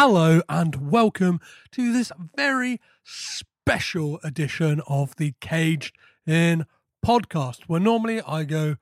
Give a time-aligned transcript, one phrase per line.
[0.00, 1.40] Hello and welcome
[1.72, 6.66] to this very special edition of the Caged In
[7.04, 8.76] podcast, where normally I go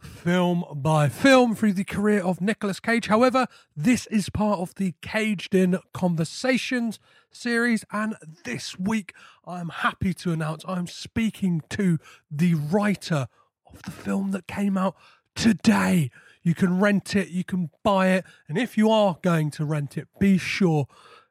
[0.00, 3.08] film by film through the career of Nicolas Cage.
[3.08, 7.00] However, this is part of the Caged In Conversations
[7.32, 11.98] series, and this week I'm happy to announce I'm speaking to
[12.30, 13.26] the writer
[13.66, 14.94] of the film that came out
[15.34, 16.12] today.
[16.42, 19.96] You can rent it, you can buy it, and if you are going to rent
[19.96, 20.86] it, be sure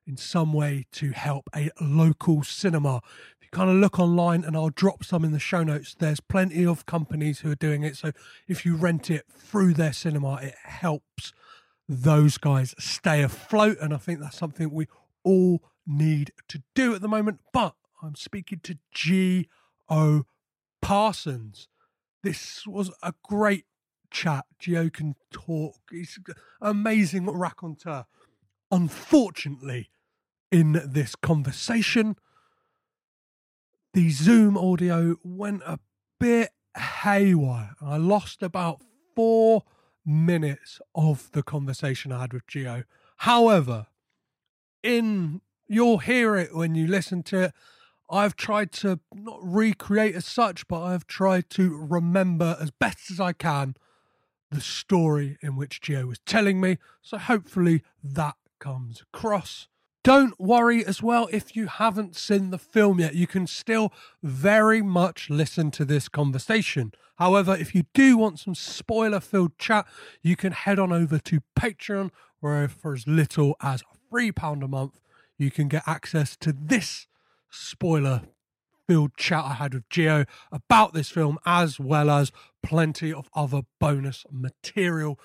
[0.08, 3.02] in some way to help a local cinema.
[3.38, 6.20] If you kind of look online, and I'll drop some in the show notes, there's
[6.20, 7.98] plenty of companies who are doing it.
[7.98, 8.12] So
[8.48, 11.34] if you rent it through their cinema, it helps
[11.88, 13.78] those guys stay afloat.
[13.82, 14.88] And I think that's something we
[15.24, 17.40] all need to do at the moment.
[17.54, 20.26] But I'm speaking to G.O.
[20.82, 21.68] Parsons.
[22.24, 23.66] This was a great
[24.12, 24.46] chat.
[24.60, 25.76] Gio can talk.
[25.90, 26.20] He's
[26.62, 28.06] amazing raconteur.
[28.70, 29.90] Unfortunately,
[30.52, 32.16] in this conversation,
[33.94, 35.80] the Zoom audio went a
[36.20, 37.76] bit haywire.
[37.82, 38.82] I lost about
[39.16, 39.64] four
[40.06, 42.84] minutes of the conversation I had with Gio.
[43.18, 43.88] However,
[44.84, 47.54] in you'll hear it when you listen to it.
[48.10, 53.22] I've tried to not recreate as such, but I've tried to remember as best as
[53.22, 53.76] I can
[54.52, 56.78] the story in which Gio was telling me.
[57.02, 59.68] So hopefully that comes across.
[60.04, 63.16] Don't worry as well if you haven't seen the film yet.
[63.16, 66.92] You can still very much listen to this conversation.
[67.18, 69.86] However, if you do want some spoiler filled chat,
[70.24, 75.00] you can head on over to Patreon, where for as little as £3 a month,
[75.38, 77.06] you can get access to this
[77.50, 78.24] spoiler
[78.88, 83.62] filled chat I had with Gio about this film, as well as plenty of other
[83.80, 85.20] bonus material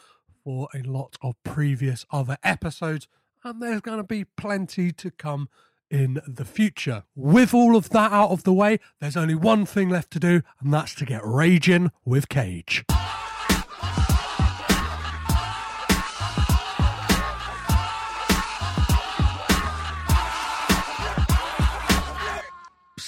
[0.45, 3.09] for a lot of previous other episodes.
[3.43, 5.49] And there's going to be plenty to come
[5.91, 7.05] in the future.
[7.15, 10.43] With all of that out of the way, there's only one thing left to do,
[10.61, 12.85] and that's to get raging with Cage.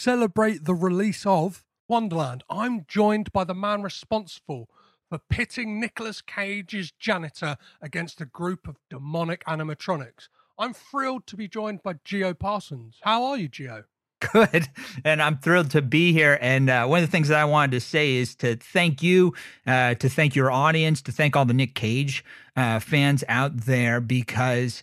[0.08, 4.70] Celebrate the release of Wonderland, I'm joined by the man responsible
[5.10, 10.28] for pitting Nicolas Cage's janitor against a group of demonic animatronics.
[10.58, 12.96] I'm thrilled to be joined by Geo Parsons.
[13.02, 13.84] How are you, Geo?
[14.32, 14.68] Good.
[15.04, 16.38] And I'm thrilled to be here.
[16.40, 19.34] And uh, one of the things that I wanted to say is to thank you,
[19.66, 22.24] uh, to thank your audience, to thank all the Nick Cage
[22.56, 24.82] uh, fans out there because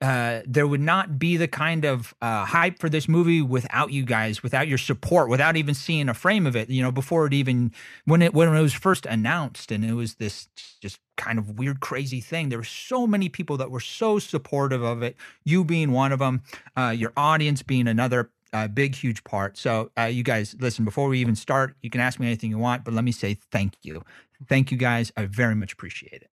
[0.00, 4.04] uh, there would not be the kind of uh, hype for this movie without you
[4.04, 6.70] guys, without your support, without even seeing a frame of it.
[6.70, 7.72] You know, before it even
[8.04, 10.48] when it when it was first announced, and it was this
[10.80, 12.48] just kind of weird, crazy thing.
[12.48, 15.16] There were so many people that were so supportive of it.
[15.44, 16.42] You being one of them,
[16.76, 19.58] uh, your audience being another uh, big, huge part.
[19.58, 22.58] So, uh, you guys, listen, before we even start, you can ask me anything you
[22.58, 24.04] want, but let me say thank you.
[24.48, 25.12] Thank you guys.
[25.16, 26.30] I very much appreciate it.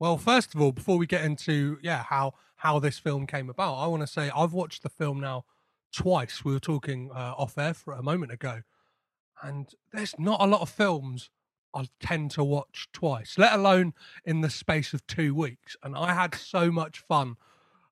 [0.00, 3.74] Well, first of all, before we get into, yeah, how how this film came about.
[3.74, 5.44] I want to say I've watched the film now
[5.92, 6.44] twice.
[6.44, 8.62] We were talking uh, off air for a moment ago,
[9.42, 11.28] and there's not a lot of films
[11.74, 13.92] I tend to watch twice, let alone
[14.24, 15.76] in the space of two weeks.
[15.82, 17.36] And I had so much fun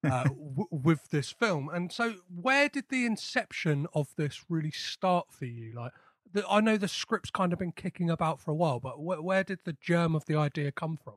[0.03, 1.69] uh, w- with this film.
[1.69, 5.75] And so, where did the inception of this really start for you?
[5.77, 5.93] Like,
[6.33, 9.23] the, I know the script's kind of been kicking about for a while, but wh-
[9.23, 11.17] where did the germ of the idea come from?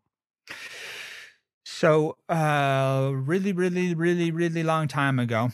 [1.67, 5.49] So, uh, really, really, really, really long time ago,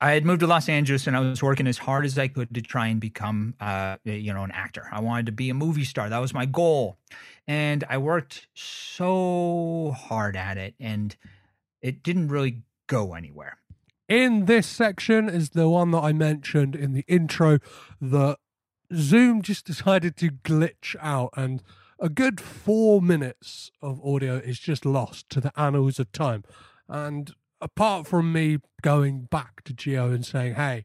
[0.00, 2.54] I had moved to Los Angeles and I was working as hard as I could
[2.54, 4.88] to try and become, uh, you know, an actor.
[4.92, 6.08] I wanted to be a movie star.
[6.08, 6.96] That was my goal.
[7.48, 11.16] And I worked so hard at it and
[11.82, 13.58] it didn't really go anywhere.
[14.08, 17.58] In this section is the one that I mentioned in the intro
[18.00, 18.38] that
[18.94, 21.64] Zoom just decided to glitch out and
[21.98, 26.44] a good four minutes of audio is just lost to the annals of time.
[26.88, 30.84] And apart from me going back to Gio and saying, hey,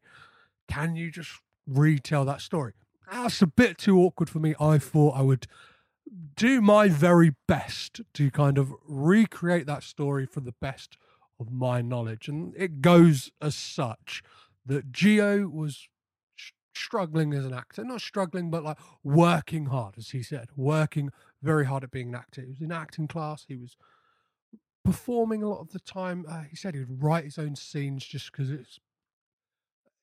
[0.68, 1.32] can you just
[1.68, 2.74] retell that story?
[3.12, 4.56] That's a bit too awkward for me.
[4.60, 5.46] I thought I would
[6.36, 10.98] do my very best to kind of recreate that story for the best
[11.40, 12.28] of my knowledge.
[12.28, 14.24] And it goes as such
[14.66, 15.88] that Gio was
[16.76, 21.12] struggling as an actor, not struggling, but like working hard, as he said, working
[21.42, 22.42] very hard at being an actor.
[22.42, 23.46] He was in acting class.
[23.48, 23.78] He was
[24.84, 26.26] performing a lot of the time.
[26.28, 28.80] Uh, he said he'd write his own scenes just because it's.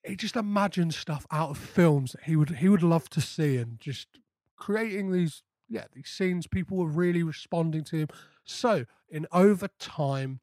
[0.07, 3.59] He just imagined stuff out of films that he would he would love to see,
[3.59, 4.09] and just
[4.57, 6.47] creating these yeah these scenes.
[6.47, 8.09] People were really responding to him.
[8.45, 10.41] So in over time,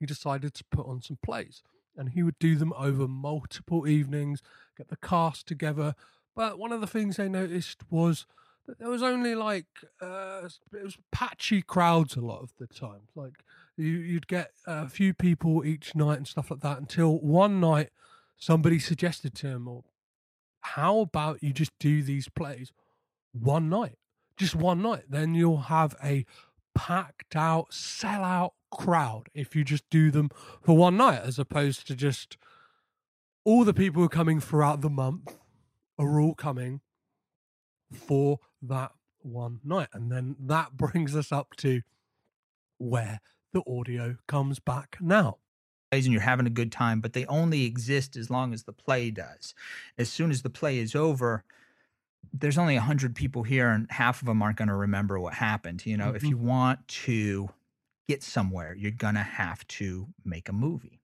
[0.00, 1.62] he decided to put on some plays.
[1.96, 4.42] And he would do them over multiple evenings,
[4.76, 5.94] get the cast together.
[6.34, 8.26] But one of the things they noticed was
[8.66, 9.66] that there was only like
[10.00, 13.08] uh, it was patchy crowds a lot of the time.
[13.14, 13.44] Like
[13.76, 16.78] you, you'd get a few people each night and stuff like that.
[16.78, 17.90] Until one night,
[18.38, 19.84] somebody suggested to him, "Or
[20.60, 22.72] how about you just do these plays
[23.32, 23.98] one night,
[24.36, 25.04] just one night?
[25.08, 26.24] Then you'll have a
[26.74, 30.30] packed out, sellout crowd if you just do them
[30.62, 32.36] for one night, as opposed to just
[33.44, 35.36] all the people who are coming throughout the month
[35.98, 36.80] are all coming
[37.92, 39.88] for that one night.
[39.92, 41.82] And then that brings us up to
[42.78, 43.20] where
[43.52, 45.38] the audio comes back now.
[45.90, 49.10] And you're having a good time, but they only exist as long as the play
[49.10, 49.54] does.
[49.98, 51.44] As soon as the play is over,
[52.32, 55.84] there's only 100 people here and half of them aren't going to remember what happened
[55.84, 56.16] you know mm-hmm.
[56.16, 57.50] if you want to
[58.12, 61.02] get somewhere you're going to have to make a movie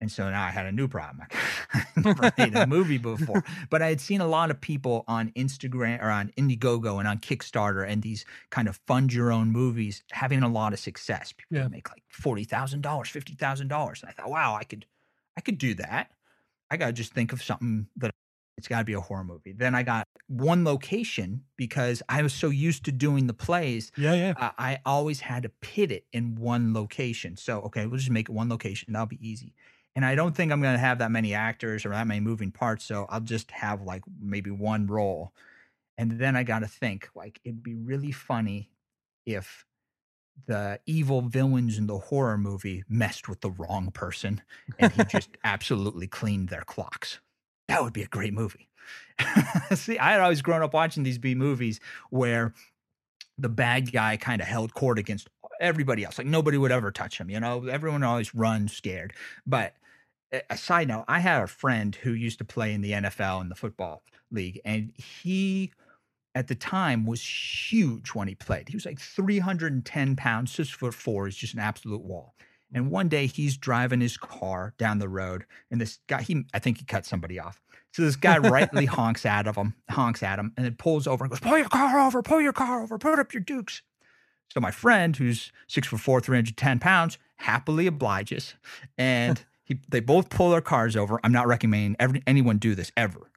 [0.00, 1.26] and so now I had a new problem.
[1.72, 5.30] I never made a movie before, but I had seen a lot of people on
[5.30, 10.04] Instagram or on Indiegogo and on Kickstarter and these kind of fund your own movies
[10.10, 11.32] having a lot of success.
[11.32, 11.68] People yeah.
[11.68, 14.84] make like forty thousand dollars, fifty thousand dollars, and I thought, wow, I could,
[15.38, 16.10] I could do that.
[16.70, 18.10] I got to just think of something that
[18.56, 19.52] it's got to be a horror movie.
[19.52, 23.90] Then I got one location because I was so used to doing the plays.
[23.96, 24.34] Yeah, yeah.
[24.36, 27.36] Uh, I always had to pit it in one location.
[27.36, 28.92] So, okay, we'll just make it one location.
[28.92, 29.54] That'll be easy.
[29.96, 32.50] And I don't think I'm going to have that many actors or that many moving
[32.50, 32.84] parts.
[32.84, 35.32] So I'll just have like maybe one role.
[35.96, 38.70] And then I got to think like it'd be really funny
[39.26, 39.64] if
[40.46, 44.42] the evil villains in the horror movie messed with the wrong person
[44.80, 47.20] and he just absolutely cleaned their clocks
[47.68, 48.68] that would be a great movie.
[49.74, 51.80] See, I had always grown up watching these B movies
[52.10, 52.52] where
[53.38, 55.28] the bad guy kind of held court against
[55.60, 56.18] everybody else.
[56.18, 57.66] Like nobody would ever touch him, you know?
[57.66, 59.12] Everyone always runs scared.
[59.46, 59.74] But
[60.50, 63.48] a side note, I had a friend who used to play in the NFL in
[63.48, 65.72] the football league, and he
[66.34, 68.68] at the time was huge when he played.
[68.68, 71.26] He was like 310 pounds, six foot four.
[71.26, 72.34] He's just an absolute wall.
[72.72, 76.58] And one day he's driving his car down the road, and this guy, he I
[76.58, 77.60] think he cut somebody off.
[77.92, 81.30] So this guy rightly honks at him, honks at him, and then pulls over and
[81.30, 82.22] goes, "Pull your car over!
[82.22, 82.98] Pull your car over!
[82.98, 83.82] Put up your dukes!"
[84.52, 88.54] So my friend, who's six foot four, three hundred ten pounds, happily obliges,
[88.98, 91.20] and he, they both pull their cars over.
[91.22, 93.30] I'm not recommending every, anyone do this ever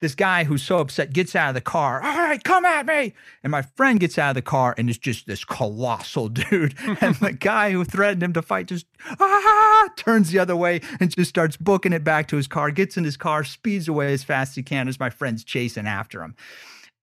[0.00, 2.00] this guy who's so upset gets out of the car.
[2.02, 3.14] All right, come at me.
[3.42, 6.74] And my friend gets out of the car and is just this colossal dude.
[7.00, 8.86] and the guy who threatened him to fight just
[9.18, 12.96] ah, turns the other way and just starts booking it back to his car, gets
[12.96, 16.22] in his car, speeds away as fast as he can as my friend's chasing after
[16.22, 16.36] him.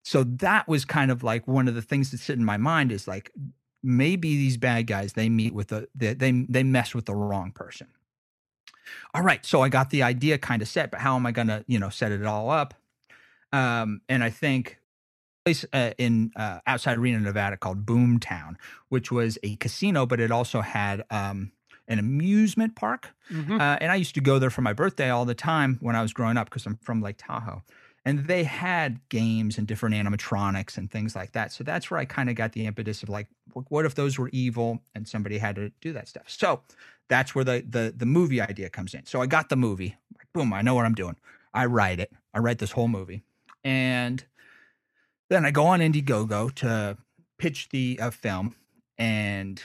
[0.03, 2.91] So that was kind of like one of the things that sit in my mind
[2.91, 3.31] is like
[3.83, 7.51] maybe these bad guys they meet with the they they, they mess with the wrong
[7.51, 7.87] person.
[9.13, 11.47] All right, so I got the idea kind of set, but how am I going
[11.47, 12.73] to, you know, set it all up?
[13.55, 14.79] Um, and I think
[15.45, 18.55] place uh, in uh, outside Reno, Nevada called Boomtown,
[18.89, 21.51] which was a casino, but it also had um,
[21.87, 23.11] an amusement park.
[23.31, 23.59] Mm-hmm.
[23.59, 26.01] Uh, and I used to go there for my birthday all the time when I
[26.01, 27.63] was growing up because I'm from Lake Tahoe.
[28.07, 31.51] And they had games and different animatronics and things like that.
[31.51, 33.27] So that's where I kind of got the impetus of like,
[33.69, 36.25] what if those were evil and somebody had to do that stuff?
[36.27, 36.61] So
[37.07, 39.05] that's where the the the movie idea comes in.
[39.05, 39.95] So I got the movie.
[40.33, 41.15] Boom, I know what I'm doing.
[41.51, 42.11] I write it.
[42.33, 43.23] I write this whole movie.
[43.65, 44.23] And
[45.29, 46.97] then I go on Indiegogo to
[47.39, 48.55] pitch the uh, film,
[48.97, 49.61] and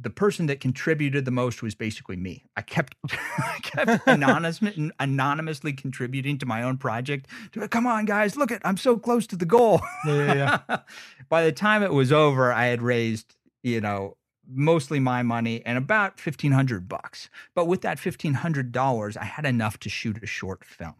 [0.00, 2.44] the person that contributed the most was basically me.
[2.56, 4.60] I kept, I kept anonymous,
[5.00, 7.28] anonymously contributing to my own project.
[7.52, 9.80] To, Come on, guys, look at I'm so close to the goal.
[10.06, 10.78] Yeah, yeah, yeah.
[11.30, 15.78] By the time it was over, I had raised, you know, mostly my money and
[15.78, 17.30] about fifteen hundred bucks.
[17.54, 20.94] But with that fifteen hundred dollars, I had enough to shoot a short film.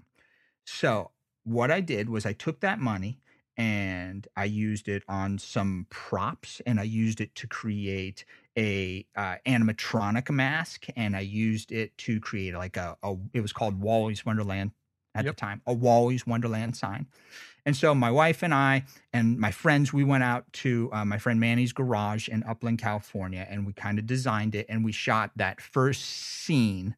[0.64, 1.10] So
[1.48, 3.18] what I did was I took that money
[3.56, 8.24] and I used it on some props and I used it to create
[8.56, 13.52] a uh, animatronic mask and I used it to create like a, a it was
[13.52, 14.72] called Wally's Wonderland
[15.14, 15.34] at yep.
[15.34, 17.06] the time, a Wally's Wonderland sign.
[17.66, 21.18] And so my wife and I and my friends, we went out to uh, my
[21.18, 25.32] friend Manny's garage in Upland, California, and we kind of designed it and we shot
[25.36, 26.94] that first scene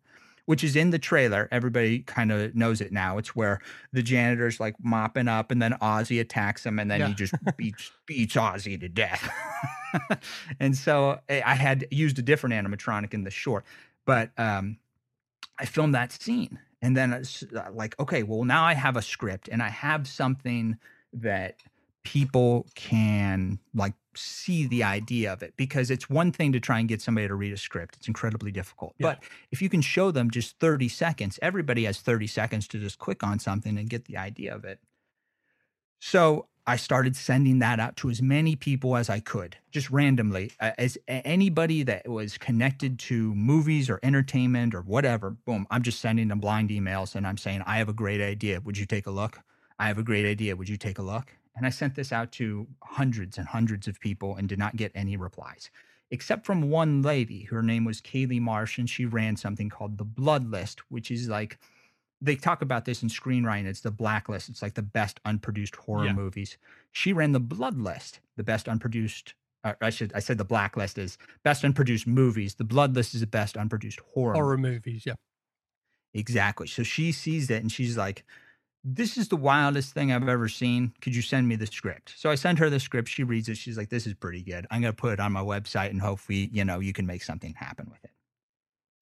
[0.50, 1.46] which is in the trailer.
[1.52, 3.18] Everybody kind of knows it now.
[3.18, 3.60] It's where
[3.92, 7.06] the janitor's like mopping up, and then Ozzy attacks him, and then yeah.
[7.06, 9.32] he just beats beats Ozzy to death.
[10.60, 13.64] and so eh, I had used a different animatronic in the short,
[14.04, 14.78] but um,
[15.56, 19.02] I filmed that scene, and then it's uh, like, okay, well now I have a
[19.02, 20.78] script, and I have something
[21.12, 21.58] that
[22.02, 26.88] people can like see the idea of it because it's one thing to try and
[26.88, 27.96] get somebody to read a script.
[27.96, 28.94] It's incredibly difficult.
[28.98, 29.08] Yeah.
[29.08, 32.98] But if you can show them just 30 seconds, everybody has 30 seconds to just
[32.98, 34.80] click on something and get the idea of it.
[36.00, 40.52] So I started sending that out to as many people as I could, just randomly.
[40.60, 46.28] As anybody that was connected to movies or entertainment or whatever, boom, I'm just sending
[46.28, 48.60] them blind emails and I'm saying, I have a great idea.
[48.60, 49.40] Would you take a look?
[49.78, 50.56] I have a great idea.
[50.56, 51.34] Would you take a look?
[51.56, 54.92] And I sent this out to hundreds and hundreds of people and did not get
[54.94, 55.70] any replies,
[56.10, 57.44] except from one lady.
[57.44, 61.28] Her name was Kailey Marsh, and she ran something called the Blood List, which is
[61.28, 61.58] like
[62.22, 63.64] they talk about this in screenwriting.
[63.66, 64.48] It's the blacklist.
[64.50, 66.12] It's like the best unproduced horror Yeah.
[66.12, 66.56] movies.
[66.92, 69.34] She ran the Blood List, the best unproduced.
[69.64, 72.54] Uh, I should I said the blacklist is best unproduced movies.
[72.54, 74.34] The Blood List is the best unproduced horror.
[74.34, 75.14] Horror movies, yeah.
[76.14, 76.66] Exactly.
[76.66, 78.24] So she sees it and she's like,
[78.82, 80.92] this is the wildest thing I've ever seen.
[81.02, 82.14] Could you send me the script?
[82.16, 83.08] So I send her the script.
[83.08, 83.56] She reads it.
[83.56, 84.66] She's like, this is pretty good.
[84.70, 87.22] I'm going to put it on my website and hopefully, you know, you can make
[87.22, 88.10] something happen with it.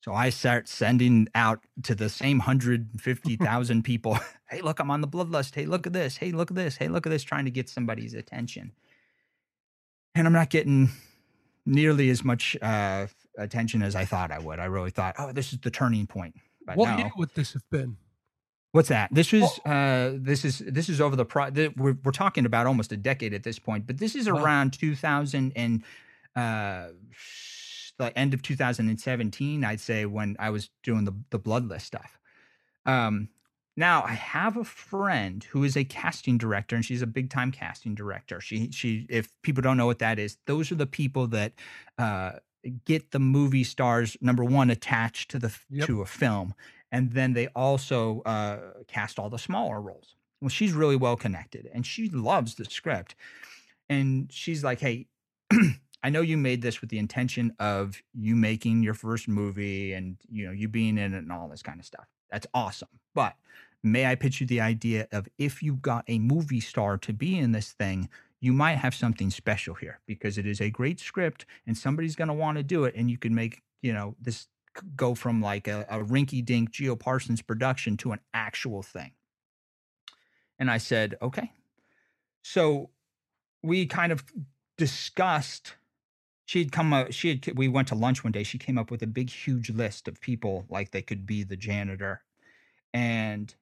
[0.00, 4.18] So I start sending out to the same 150,000 people,
[4.50, 5.54] hey, look, I'm on the blood list.
[5.54, 6.16] Hey, look at this.
[6.16, 6.76] Hey, look at this.
[6.76, 8.72] Hey, look at this, trying to get somebody's attention.
[10.14, 10.88] And I'm not getting
[11.66, 13.06] nearly as much uh,
[13.36, 14.58] attention as I thought I would.
[14.58, 16.34] I really thought, oh, this is the turning point.
[16.64, 16.98] But what no.
[16.98, 17.96] year would this have been?
[18.72, 19.08] What's that?
[19.12, 22.66] This was uh this is this is over the pro th- we're we're talking about
[22.66, 24.44] almost a decade at this point, but this is Wow.
[24.44, 25.82] around 2000 and
[26.36, 26.88] uh
[27.98, 32.18] the end of 2017, I'd say when I was doing the the Blood List stuff.
[32.84, 33.30] Um
[33.76, 37.50] now I have a friend who is a casting director and she's a big time
[37.50, 38.38] casting director.
[38.40, 41.54] She she if people don't know what that is, those are the people that
[41.96, 42.32] uh
[42.84, 45.86] get the movie stars number 1 attached to the Yep.
[45.86, 46.54] to a film
[46.90, 50.16] and then they also uh, cast all the smaller roles.
[50.40, 53.14] Well, she's really well connected, and she loves the script.
[53.88, 55.06] And she's like, "Hey,
[56.02, 60.16] I know you made this with the intention of you making your first movie, and
[60.30, 62.06] you know you being in it and all this kind of stuff.
[62.30, 62.88] That's awesome.
[63.14, 63.34] But
[63.82, 67.38] may I pitch you the idea of if you got a movie star to be
[67.38, 68.08] in this thing?"
[68.40, 72.28] You might have something special here because it is a great script and somebody's going
[72.28, 72.94] to want to do it.
[72.94, 74.46] And you can make, you know, this
[74.96, 79.12] go from like a, a rinky dink Geo Parsons production to an actual thing.
[80.58, 81.52] And I said, okay.
[82.42, 82.90] So
[83.62, 84.24] we kind of
[84.76, 85.74] discussed.
[86.46, 86.92] She'd come.
[86.92, 87.56] Uh, she had.
[87.56, 88.42] We went to lunch one day.
[88.42, 91.56] She came up with a big, huge list of people like they could be the
[91.56, 92.22] janitor,
[92.94, 93.54] and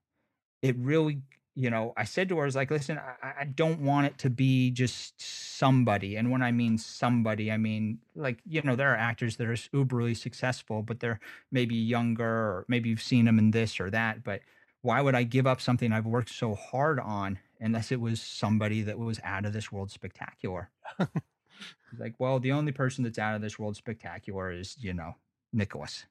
[0.63, 1.23] it really,
[1.57, 4.19] you know, I said to her, "I was like, listen, I, I don't want it
[4.19, 6.17] to be just somebody.
[6.17, 9.55] And when I mean somebody, I mean like, you know, there are actors that are
[9.55, 11.19] uberly successful, but they're
[11.51, 14.23] maybe younger, or maybe you've seen them in this or that.
[14.23, 14.43] But
[14.83, 18.83] why would I give up something I've worked so hard on unless it was somebody
[18.83, 20.71] that was out of this world spectacular?
[20.99, 21.09] He's
[21.99, 25.17] like, well, the only person that's out of this world spectacular is, you know,
[25.55, 26.05] Nicolas.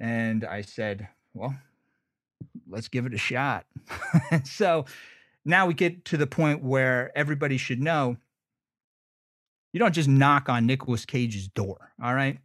[0.00, 1.54] And I said, well,
[2.68, 3.66] let's give it a shot.
[4.44, 4.84] so
[5.44, 8.16] now we get to the point where everybody should know
[9.72, 12.38] you don't just knock on Nicolas Cage's door, all right?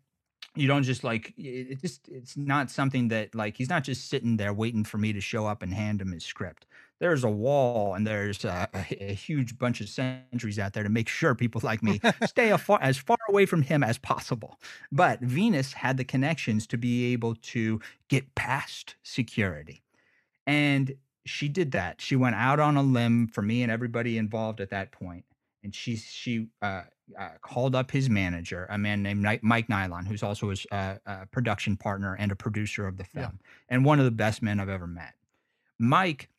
[0.56, 4.38] You don't just like it just it's not something that like he's not just sitting
[4.38, 6.66] there waiting for me to show up and hand him his script.
[7.00, 10.90] There's a wall and there's a, a, a huge bunch of sentries out there to
[10.90, 14.60] make sure people like me stay a far, as far away from him as possible.
[14.92, 19.84] But Venus had the connections to be able to get past security.
[20.48, 22.02] And she did that.
[22.02, 25.26] She went out on a limb for me and everybody involved at that point.
[25.64, 26.84] And she she uh,
[27.20, 31.26] uh, called up his manager, a man named Mike Nilon, who's also his uh, uh,
[31.32, 33.24] production partner and a producer of the Yeah.
[33.24, 35.16] film, and one of the best men I've ever met.
[35.78, 36.30] Mike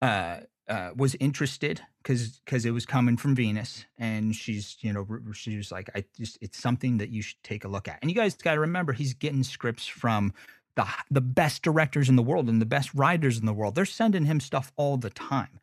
[0.00, 5.06] uh, uh, was interested because because it was coming from Venus, and she's you know
[5.32, 7.98] she was like, I just it's something that you should take a look at.
[8.02, 10.32] And you guys got to remember, he's getting scripts from
[10.76, 13.74] the the best directors in the world and the best writers in the world.
[13.74, 15.60] They're sending him stuff all the time,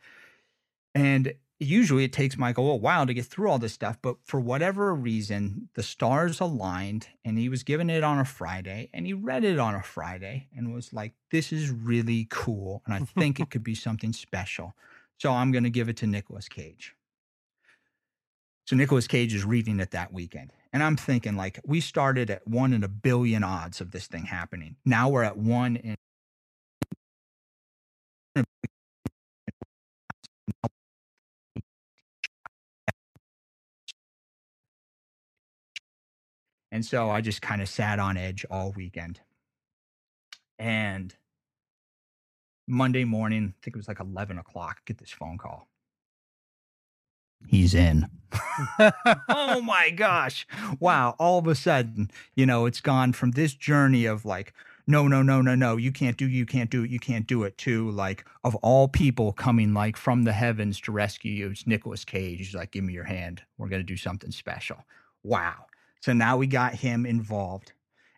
[0.96, 3.98] and usually it takes Michael a while to get through all this stuff.
[4.02, 8.90] But for whatever reason, the stars aligned, and he was given it on a Friday,
[8.94, 12.94] and he read it on a Friday, and was like, "This is really cool, and
[12.94, 14.76] I think it could be something special."
[15.18, 16.96] So I'm going to give it to Nicolas Cage.
[18.66, 20.52] So Nicolas Cage is reading it that weekend.
[20.74, 24.26] And I'm thinking like we started at one in a billion odds of this thing
[24.26, 24.78] happening.
[24.86, 25.96] Now we're at one in
[36.72, 39.20] And so I just kind of sat on edge all weekend.
[40.58, 41.14] And
[42.68, 45.71] Monday morning, I think it was like 11 o'clock, get this phone call.
[47.48, 48.08] He's in.
[49.30, 50.48] oh my gosh.
[50.80, 51.16] Wow.
[51.20, 54.54] All of a sudden, you know, it's gone from this journey of like,
[54.88, 57.44] no, no, no, no, no, you can't do, you can't do it, you can't do
[57.44, 61.68] it, to like, of all people coming like from the heavens to rescue you, it's
[61.68, 62.40] Nicolas Cage.
[62.40, 63.44] He's like, give me your hand.
[63.58, 64.78] We're going to do something special.
[65.24, 65.66] Wow.
[66.02, 67.74] So now we got him involved.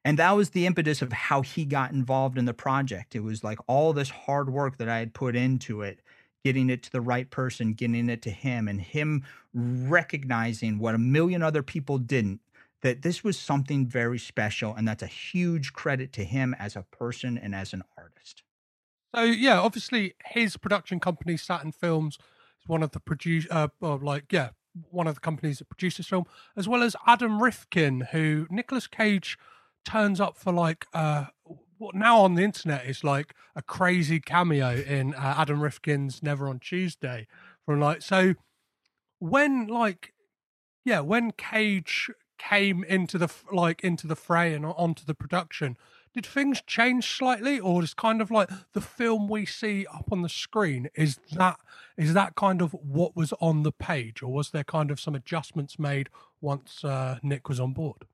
[0.05, 3.15] And that was the impetus of how he got involved in the project.
[3.15, 5.99] It was like all this hard work that I had put into it
[6.43, 9.23] getting it to the right person, getting it to him, and him
[9.53, 12.39] recognizing what a million other people didn't
[12.81, 14.75] that this was something very special.
[14.75, 18.43] And that's a huge credit to him as a person and as an artist.
[19.15, 22.17] So, yeah, obviously his production company, Saturn Films,
[22.61, 24.49] is one of the produce, uh, like, yeah,
[24.89, 26.25] one of the companies that produced this film,
[26.57, 29.37] as well as Adam Rifkin, who Nicolas Cage
[29.85, 31.25] turns up for like uh
[31.83, 36.47] what now on the internet is like a crazy cameo in uh, Adam Rifkin's Never
[36.47, 37.27] on Tuesday
[37.65, 38.35] from like so
[39.19, 40.13] when like
[40.85, 45.77] yeah when Cage came into the like into the fray and onto the production
[46.13, 47.59] did things change slightly?
[47.59, 51.59] Or is kind of like the film we see up on the screen is that
[51.97, 54.21] is that kind of what was on the page?
[54.21, 56.09] Or was there kind of some adjustments made
[56.39, 58.05] once uh, Nick was on board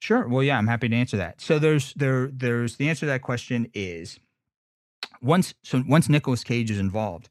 [0.00, 0.28] Sure.
[0.28, 1.40] Well, yeah, I'm happy to answer that.
[1.40, 4.18] So there's there there's the answer to that question is
[5.20, 7.28] once so once Nicolas Cage is involved,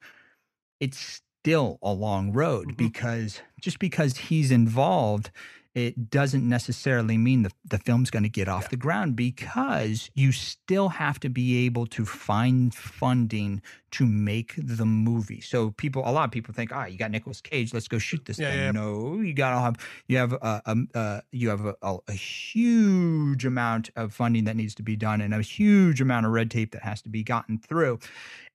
[0.79, 2.75] it's still a long road mm-hmm.
[2.75, 5.31] because just because he's involved
[5.77, 8.69] it doesn't necessarily mean the, the film's going to get off yeah.
[8.69, 14.85] the ground because you still have to be able to find funding to make the
[14.85, 15.39] movie.
[15.39, 18.25] So people, a lot of people think, ah, you got Nicolas Cage, let's go shoot
[18.25, 18.59] this yeah, thing.
[18.59, 18.71] Yeah.
[18.71, 19.75] No, you got to have
[20.07, 24.73] you have a, a, a you have a, a, huge amount of funding that needs
[24.75, 27.59] to be done and a huge amount of red tape that has to be gotten
[27.59, 27.99] through,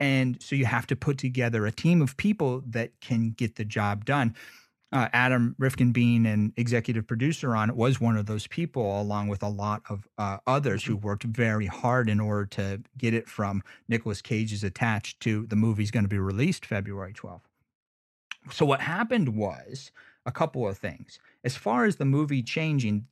[0.00, 3.64] and so you have to put together a team of people that can get the
[3.64, 4.34] job done
[4.92, 9.28] uh, Adam Rifkin being an executive producer on it was one of those people, along
[9.28, 11.06] with a lot of uh, others who mm-hmm.
[11.06, 15.90] worked very hard in order to get it from Nicolas Cage's attached to the movie's
[15.90, 17.40] going to be released February 12th.
[18.50, 19.92] So what happened was
[20.26, 21.18] a couple of things.
[21.44, 23.06] As far as the movie changing,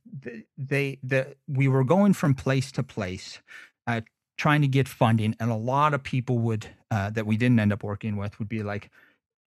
[0.57, 3.39] they the we were going from place to place,
[3.87, 4.01] uh,
[4.37, 7.73] trying to get funding, and a lot of people would uh, that we didn't end
[7.73, 8.89] up working with would be like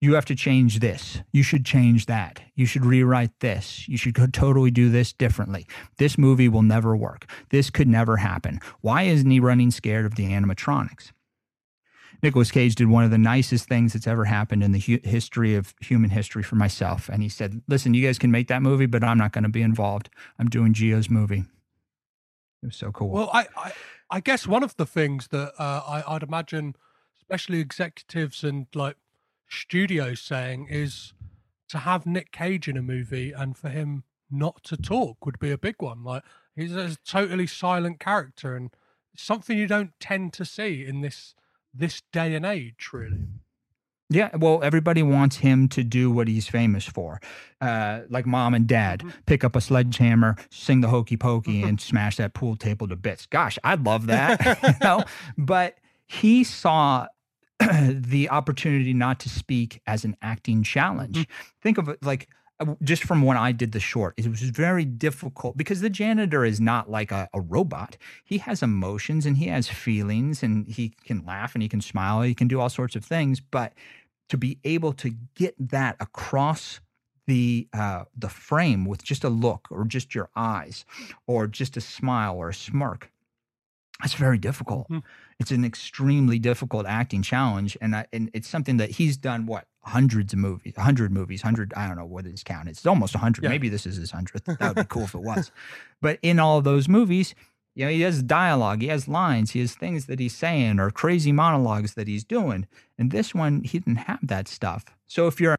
[0.05, 1.23] you have to change this.
[1.33, 2.43] You should change that.
[2.55, 3.89] You should rewrite this.
[3.89, 5.67] You should totally do this differently.
[5.97, 7.25] This movie will never work.
[7.49, 8.61] This could never happen.
[8.83, 11.13] Why isn't he running scared of the animatronics?
[12.23, 15.55] Nicolas Cage did one of the nicest things that's ever happened in the hu- history
[15.55, 17.09] of human history for myself.
[17.09, 19.51] And he said, Listen, you guys can make that movie, but I'm not going to
[19.51, 20.11] be involved.
[20.39, 21.45] I'm doing Geo's movie.
[22.63, 23.09] It was so cool.
[23.09, 23.73] Well, I, I,
[24.11, 26.77] I guess one of the things that uh, I, I'd imagine,
[27.19, 28.97] especially executives and like
[29.55, 31.13] studio saying is
[31.69, 35.51] to have Nick Cage in a movie and for him not to talk would be
[35.51, 36.05] a big one.
[36.05, 36.23] Like
[36.55, 38.71] he's a totally silent character and
[39.17, 41.35] something you don't tend to see in this
[41.73, 43.19] this day and age, really.
[44.11, 47.21] Yeah, well, everybody wants him to do what he's famous for,
[47.61, 49.11] uh, like mom and dad mm-hmm.
[49.27, 53.27] pick up a sledgehammer, sing the hokey pokey, and smash that pool table to bits.
[53.27, 55.05] Gosh, I'd love that, you know.
[55.39, 57.09] But he saw
[57.91, 61.17] the opportunity not to speak as an acting challenge.
[61.17, 61.33] Mm-hmm.
[61.63, 62.29] Think of it like
[62.61, 66.45] uh, just from when I did the short, it was very difficult because the janitor
[66.45, 67.97] is not like a, a, robot.
[68.25, 72.23] He has emotions and he has feelings and he can laugh and he can smile.
[72.23, 73.41] He can do all sorts of things.
[73.41, 73.73] But
[74.29, 76.81] to be able to get that across
[77.27, 80.85] the uh, the frame with just a look or just your eyes
[81.27, 83.11] or just a smile or a smirk,
[84.05, 84.89] that's very difficult.
[84.89, 84.99] Mm-hmm
[85.41, 89.67] it's an extremely difficult acting challenge, and I, and it's something that he's done what
[89.83, 92.69] hundreds of movies, hundred movies, hundred I don't know what his count.
[92.69, 93.45] It's almost hundred.
[93.45, 93.51] Yeah.
[93.51, 94.45] Maybe this is his hundredth.
[94.45, 95.51] That would be cool if it was.
[96.01, 97.35] But in all those movies,
[97.75, 100.91] you know, he has dialogue, he has lines, he has things that he's saying or
[100.91, 102.67] crazy monologues that he's doing.
[102.99, 104.85] And this one, he didn't have that stuff.
[105.07, 105.57] So if you're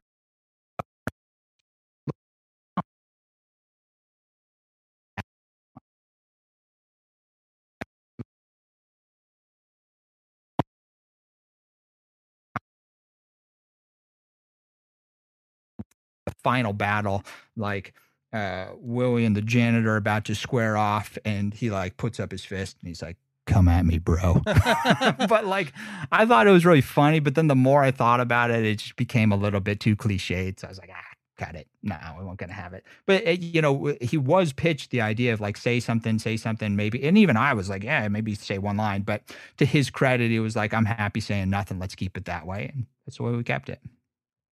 [16.44, 17.24] final battle,
[17.56, 17.94] like
[18.34, 22.44] uh, Willy and the janitor about to square off, and he like puts up his
[22.44, 25.74] fist and he's like, "Come at me, bro." but like,
[26.12, 28.80] I thought it was really funny, but then the more I thought about it, it
[28.80, 30.60] just became a little bit too cliched.
[30.60, 31.02] So I was like, ah.
[31.38, 31.68] Cut it.
[31.84, 32.86] No, we weren't going to have it.
[33.06, 36.78] But it, you know, he was pitched the idea of like say something, say something,
[36.78, 37.06] maybe.
[37.06, 39.02] And even I was like, yeah, maybe say one line.
[39.02, 41.78] But to his credit, he was like, I'm happy saying nothing.
[41.78, 42.72] Let's keep it that way.
[42.74, 43.82] And that's the way we kept it.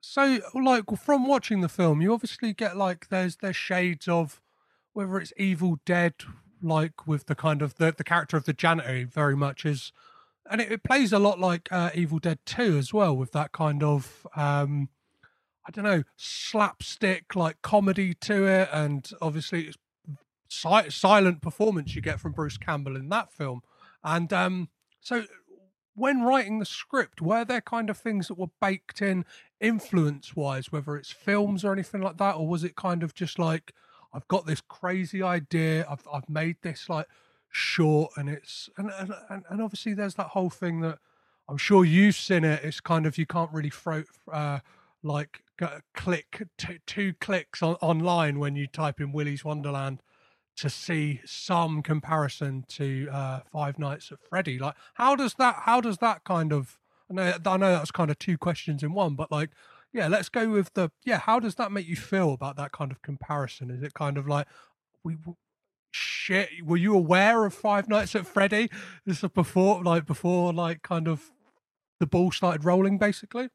[0.05, 4.41] So like from watching the film, you obviously get like there's there's shades of
[4.91, 6.15] whether it's Evil Dead,
[6.61, 9.93] like with the kind of the the character of the janitor very much is,
[10.51, 13.53] and it, it plays a lot like uh, Evil Dead Two as well with that
[13.53, 14.89] kind of um
[15.65, 19.77] I don't know slapstick like comedy to it, and obviously it's
[20.49, 23.61] si- silent performance you get from Bruce Campbell in that film,
[24.03, 24.67] and um
[24.99, 25.23] so
[25.95, 29.25] when writing the script, were there kind of things that were baked in
[29.63, 33.39] influence wise, whether it's films or anything like that, or was it kind of just
[33.39, 33.73] like
[34.13, 37.08] I've got this crazy idea, I've I've made this like
[37.49, 38.91] short, and it's and
[39.30, 40.99] and and obviously there's that whole thing that
[41.49, 42.63] I'm sure you've seen it.
[42.63, 44.60] It's kind of you can't really throw uh,
[45.02, 45.41] like
[45.93, 50.02] click t- two clicks on, online when you type in Willy's Wonderland
[50.56, 54.60] to see some comparison to uh, Five Nights at Freddy.
[54.60, 55.56] Like, how does that?
[55.62, 56.78] How does that kind of?
[57.09, 59.49] I know, I know that's kind of two questions in one, but like,
[59.91, 61.19] yeah, let's go with the yeah.
[61.19, 63.69] How does that make you feel about that kind of comparison?
[63.69, 64.47] Is it kind of like
[65.03, 65.17] we?
[65.95, 68.71] Shit, were you aware of Five Nights at Freddy?
[69.05, 71.29] This is before, like before, like kind of
[71.99, 73.49] the ball started rolling, basically.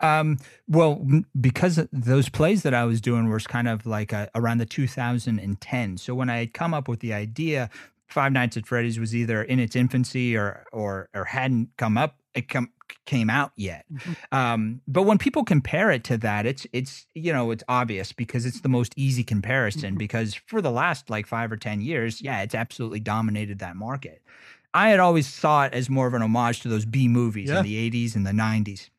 [0.00, 1.06] Um, well,
[1.38, 5.96] because those plays that I was doing was kind of like a, around the 2010.
[5.96, 7.70] So when I had come up with the idea,
[8.08, 12.16] Five Nights at Freddy's was either in its infancy or or or hadn't come up.
[12.36, 12.70] It come
[13.06, 13.84] came out yet.
[13.92, 14.12] Mm-hmm.
[14.36, 18.46] Um, but when people compare it to that, it's it's you know it's obvious because
[18.46, 19.90] it's the most easy comparison.
[19.90, 19.98] Mm-hmm.
[19.98, 24.22] Because for the last like five or ten years, yeah, it's absolutely dominated that market.
[24.74, 27.60] I had always saw it as more of an homage to those B movies yeah.
[27.60, 28.90] in the 80s and the 90s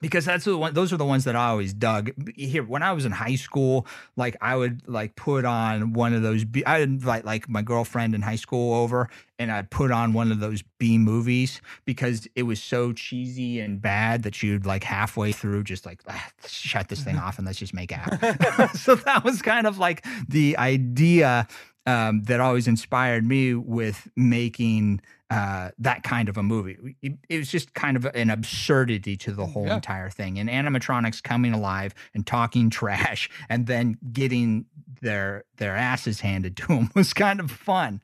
[0.00, 2.10] because that's the one those are the ones that I always dug.
[2.36, 3.86] Here when I was in high school
[4.16, 7.62] like I would like put on one of those B, I would invite like my
[7.62, 9.08] girlfriend in high school over
[9.38, 13.80] and I'd put on one of those B movies because it was so cheesy and
[13.80, 17.58] bad that you'd like halfway through just like ah, shut this thing off and let's
[17.58, 18.12] just make out.
[18.80, 21.46] So that was kind of like the idea
[21.86, 26.96] um, that always inspired me with making uh, that kind of a movie.
[27.02, 29.76] It, it, was just kind of an absurdity to the whole yeah.
[29.76, 30.38] entire thing.
[30.40, 34.66] And animatronics coming alive and talking trash and then getting
[35.00, 38.02] their their asses handed to them was kind of fun.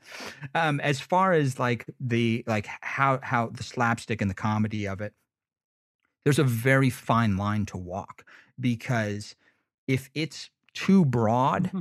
[0.54, 5.00] Um, as far as like the like how how the slapstick and the comedy of
[5.00, 5.12] it,
[6.24, 8.24] there's a very fine line to walk
[8.58, 9.34] because
[9.88, 11.80] if it's too broad, mm-hmm.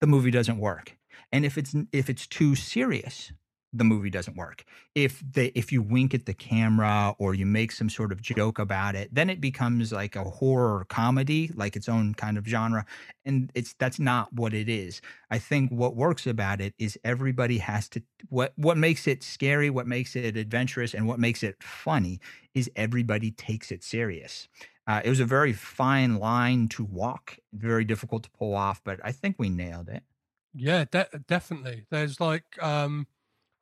[0.00, 0.96] the movie doesn't work
[1.32, 3.32] and if it's if it's too serious
[3.72, 4.64] the movie doesn't work.
[4.94, 8.58] If they if you wink at the camera or you make some sort of joke
[8.58, 12.84] about it then it becomes like a horror comedy like its own kind of genre
[13.24, 15.00] and it's that's not what it is.
[15.30, 19.70] I think what works about it is everybody has to what what makes it scary
[19.70, 22.20] what makes it adventurous and what makes it funny
[22.54, 24.48] is everybody takes it serious.
[24.86, 28.98] Uh, it was a very fine line to walk very difficult to pull off but
[29.04, 30.02] i think we nailed it.
[30.54, 31.86] Yeah, de- definitely.
[31.90, 33.06] There's like, um,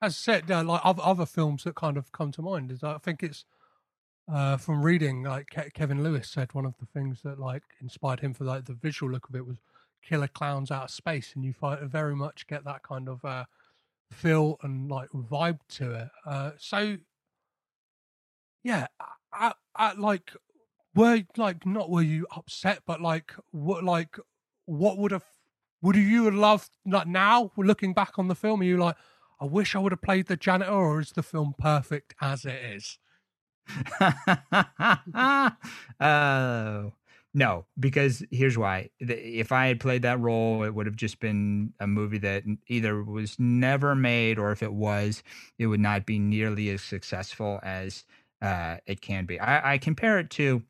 [0.01, 2.99] as said, yeah, like other, other films that kind of come to mind is I
[2.99, 3.45] think it's
[4.33, 8.21] uh, from reading like Ke- Kevin Lewis said one of the things that like inspired
[8.21, 9.59] him for like the visual look of it was
[10.03, 13.45] killer clowns out of space, and you find, very much get that kind of uh,
[14.13, 16.09] feel and like vibe to it.
[16.27, 16.97] Uh, so
[18.63, 18.87] yeah,
[19.97, 20.33] like
[20.95, 24.17] were like not were you upset, but like what like
[24.67, 25.25] what would have
[25.81, 28.61] would you have loved like now looking back on the film?
[28.61, 28.97] Are you like,
[29.41, 32.61] I wish I would have played the janitor, or is the film perfect as it
[32.65, 32.99] is?
[36.01, 36.93] oh
[37.35, 41.73] no, because here's why: if I had played that role, it would have just been
[41.79, 45.23] a movie that either was never made, or if it was,
[45.59, 48.05] it would not be nearly as successful as
[48.43, 49.39] uh, it can be.
[49.39, 50.63] I, I compare it to,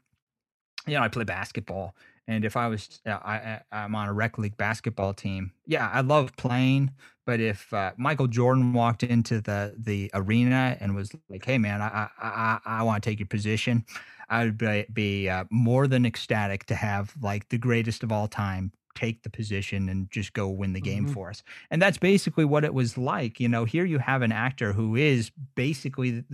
[0.87, 1.95] you know, I play basketball,
[2.29, 5.51] and if I was, uh, I, I'm on a rec league basketball team.
[5.67, 6.93] Yeah, I love playing.
[7.25, 11.83] But if uh, Michael Jordan walked into the the arena and was like, "Hey, man,
[11.83, 13.85] I I I, I want to take your position,"
[14.29, 18.29] I would be, be uh, more than ecstatic to have like the greatest of all
[18.29, 21.13] time take the position and just go win the game mm-hmm.
[21.13, 21.43] for us.
[21.71, 23.39] And that's basically what it was like.
[23.41, 26.25] You know, here you have an actor who is basically,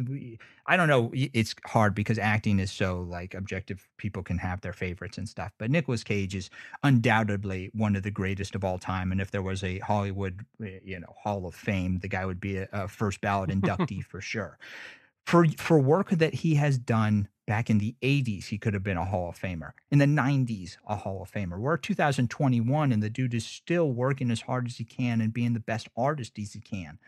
[0.66, 3.86] I don't know, it's hard because acting is so like objective.
[3.98, 5.52] People can have their favorites and stuff.
[5.58, 6.50] But Nicolas Cage is
[6.82, 9.12] undoubtedly one of the greatest of all time.
[9.12, 12.40] And if there was a Hollywood, eh, you know, Hall of Fame, the guy would
[12.40, 14.58] be a, a first ballot inductee for sure.
[15.26, 18.96] For, for work that he has done Back in the 80s, he could have been
[18.96, 19.72] a Hall of Famer.
[19.90, 21.58] In the 90s, a Hall of Famer.
[21.58, 25.52] We're 2021, and the dude is still working as hard as he can and being
[25.52, 26.98] the best artist as he can.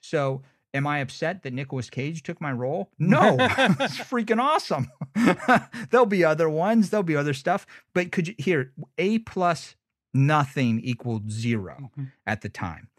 [0.00, 2.90] So, am I upset that Nicolas Cage took my role?
[3.00, 4.92] No, it's freaking awesome.
[5.90, 7.66] there'll be other ones, there'll be other stuff.
[7.92, 9.74] But could you here A plus
[10.14, 12.12] nothing equaled 0 Mhm.
[12.28, 12.90] at the time.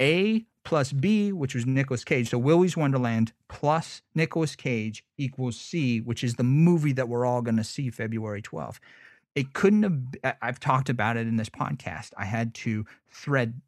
[0.00, 2.30] A plus B, which was Nicolas Cage.
[2.30, 7.42] So Willy's Wonderland plus Nicolas Cage equals C, which is the movie that we're all
[7.42, 8.78] going to see February 12th.
[9.34, 12.10] It couldn't have, I've talked about it in this podcast.
[12.16, 13.60] I had to thread,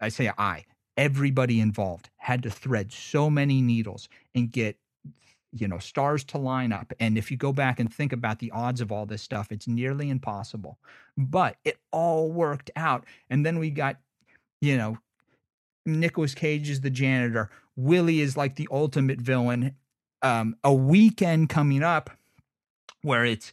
[0.00, 0.64] I say I,
[0.96, 4.76] everybody involved had to thread so many needles and get
[5.52, 8.50] you know stars to line up and if you go back and think about the
[8.50, 10.76] odds of all this stuff it's nearly impossible
[11.16, 13.96] but it all worked out and then we got
[14.60, 14.98] you know
[15.88, 17.50] Nicolas Cage is the janitor.
[17.76, 19.74] Willy is like the ultimate villain.
[20.22, 22.10] Um a weekend coming up
[23.02, 23.52] where it's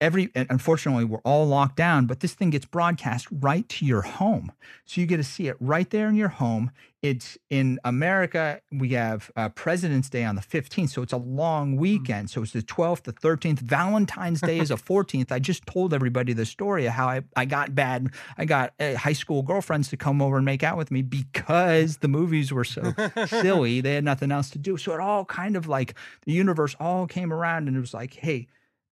[0.00, 4.52] every unfortunately we're all locked down but this thing gets broadcast right to your home.
[4.84, 6.70] So you get to see it right there in your home.
[7.02, 11.76] It's in america we have uh, president's day on the 15th so it's a long
[11.76, 12.30] weekend.
[12.30, 16.32] So it's the 12th the 13th valentine's day is a 14th i just told everybody
[16.32, 18.10] the story of how i, I got bad.
[18.36, 21.98] I got uh, high school girlfriends to come over and make out with me because
[21.98, 22.92] the movies were so
[23.26, 23.80] silly.
[23.86, 24.76] They had nothing else to do.
[24.76, 28.14] So it all kind of like the universe all came around and it was like
[28.14, 28.48] hey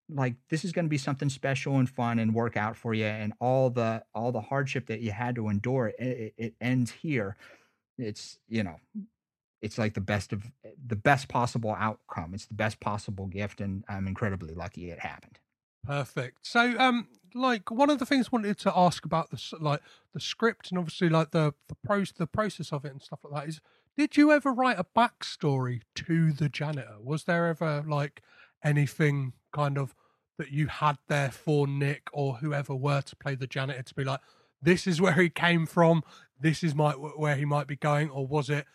[0.08, 3.06] like this is going to be something special and fun and work out for you
[3.06, 7.36] and all the all the hardship that you had to endure it, it, ends here
[7.96, 8.76] it's you know
[9.62, 10.50] it's like the best of
[10.86, 15.38] the best possible outcome it's the best possible gift and i'm incredibly lucky it happened
[15.86, 16.46] Perfect.
[16.46, 19.80] So, um, like one of the things I wanted to ask about the like
[20.12, 23.42] the script and obviously like the the pros the process of it and stuff like
[23.42, 23.60] that is,
[23.96, 26.96] did you ever write a backstory to the janitor?
[27.02, 28.22] Was there ever like
[28.62, 29.94] anything kind of
[30.36, 34.04] that you had there for Nick or whoever were to play the janitor to be
[34.04, 34.20] like,
[34.60, 36.02] this is where he came from,
[36.40, 38.66] this is my where he might be going, or was it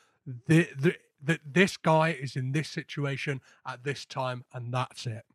[0.48, 5.26] that this guy is in this situation at this time and that's it?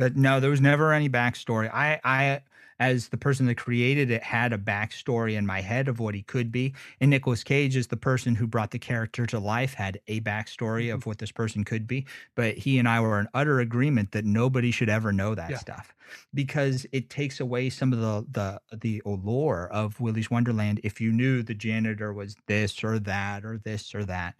[0.00, 1.70] But no, there was never any backstory.
[1.72, 2.40] I, I,
[2.80, 6.22] as the person that created it, had a backstory in my head of what he
[6.22, 6.74] could be.
[7.00, 10.92] And Nicolas Cage as the person who brought the character to life, had a backstory
[10.92, 12.06] of what this person could be.
[12.34, 15.58] But he and I were in utter agreement that nobody should ever know that Yeah.
[15.58, 15.94] stuff
[16.32, 18.26] because it takes away some of the
[18.70, 20.80] the the allure of Willy's Wonderland.
[20.82, 24.34] If you knew the janitor was this or that or this or that.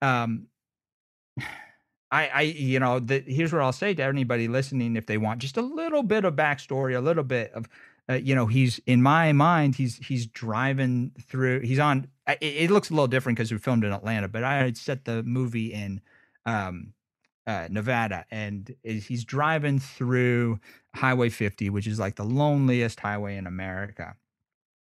[0.00, 0.46] Um,
[2.14, 5.40] I, I, you know, the, here's what I'll say to anybody listening: if they want
[5.40, 7.68] just a little bit of backstory, a little bit of,
[8.08, 11.60] uh, you know, he's in my mind, he's he's driving through.
[11.60, 12.06] He's on.
[12.28, 15.04] It, it looks a little different because we filmed in Atlanta, but I had set
[15.06, 16.00] the movie in
[16.46, 16.92] um,
[17.48, 20.60] uh, Nevada, and he's driving through
[20.94, 24.14] Highway 50, which is like the loneliest highway in America.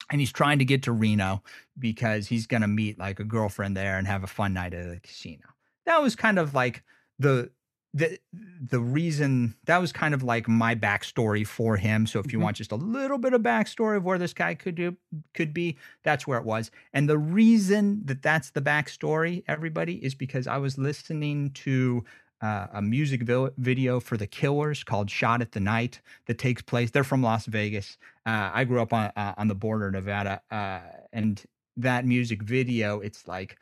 [0.09, 1.43] And he's trying to get to Reno
[1.77, 4.89] because he's going to meet like a girlfriend there and have a fun night at
[4.89, 5.45] the casino.
[5.85, 6.83] That was kind of like
[7.21, 7.51] the
[7.93, 8.17] the
[8.61, 12.07] the reason that was kind of like my backstory for him.
[12.07, 12.43] So if you Mhm.
[12.43, 14.95] want just a little bit of backstory of where this guy could do
[15.33, 16.71] could be, that's where it was.
[16.93, 22.03] And the reason that that's the backstory, everybody, is because I was listening to
[22.41, 26.61] uh, a music vi- video for the Killers called "Shot at the Night" that takes
[26.61, 26.91] place.
[26.91, 27.97] They're from Las Vegas.
[28.25, 30.79] Uh, I grew up on uh, on the border of Nevada, uh,
[31.13, 31.43] and
[31.77, 33.57] that music video, it's like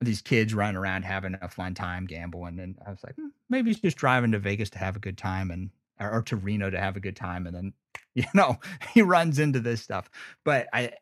[0.00, 3.70] these kids running around having a fun time gambling, and I was like, hmm, maybe
[3.70, 6.70] he's just driving to Vegas to have a good time, and or, or to Reno
[6.70, 7.72] to have a good time, and then
[8.14, 8.58] you know
[8.92, 10.08] he runs into this stuff.
[10.44, 10.92] But I,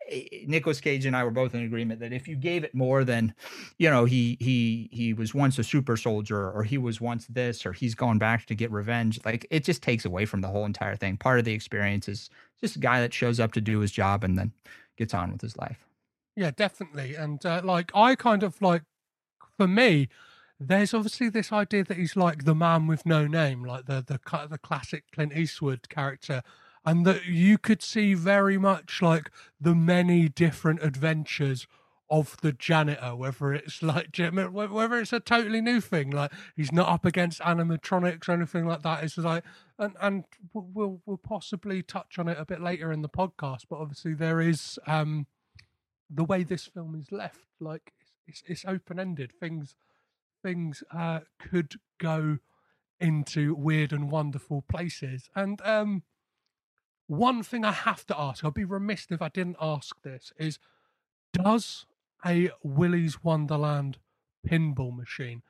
[0.47, 3.35] Nicolas Cage and I were both in agreement that if you gave it more than,
[3.79, 7.67] you know, he he he was once a super soldier, or he was once this,
[7.67, 10.65] or he's going back to get revenge, like it just takes away from the whole
[10.65, 11.17] entire thing.
[11.17, 12.31] Part of the experience is
[12.61, 14.53] just a guy that shows up to do his job and then
[14.97, 15.87] gets on with his life.
[16.37, 17.15] Yeah, definitely.
[17.15, 18.83] And uh, like, I kind of like,
[19.57, 20.09] for me,
[20.61, 24.21] there's obviously this idea that he's like the man with no name, like the the
[24.49, 26.43] the classic Clint Eastwood character,
[26.85, 31.67] and that you could see very much like the many different adventures
[32.11, 36.89] of the janitor, whether it's like whether it's a totally new thing, like he's not
[36.89, 39.05] up against animatronics or anything like that.
[39.05, 39.45] It's like,
[39.79, 43.79] and and we'll, we'll possibly touch on it a bit later in the podcast, but
[43.79, 45.27] obviously there is um
[46.09, 47.93] the way this film is left like
[48.27, 49.75] it's it's, open ended things
[50.43, 52.39] things uh could go
[52.99, 55.29] into weird and wonderful places.
[55.35, 56.03] And um
[57.09, 60.59] one thing i have to ask i'd be remiss if i didn't ask this is
[61.33, 61.87] does
[62.25, 63.99] a willy's wonderland
[64.49, 65.43] pinball machine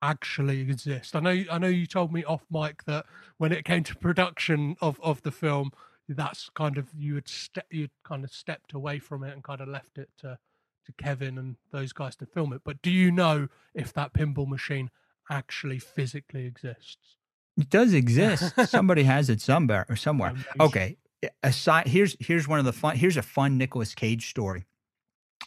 [0.00, 1.16] actually exist?
[1.16, 4.76] I know i know you told me off mic that when it came to production
[4.80, 5.72] of of the film
[6.08, 9.60] that's kind of you had ste- you'd kind of stepped away from it and kind
[9.60, 10.38] of left it to
[10.86, 12.60] to Kevin and those guys to film it.
[12.64, 14.90] But do you know if that pinball machine
[15.30, 17.16] actually physically exists?
[17.56, 18.52] It does exist.
[18.68, 20.30] Somebody has it somewhere or somewhere.
[20.30, 20.52] Amazing.
[20.60, 20.96] Okay.
[21.42, 24.66] Aside here's here's one of the fun here's a fun Nicolas Cage story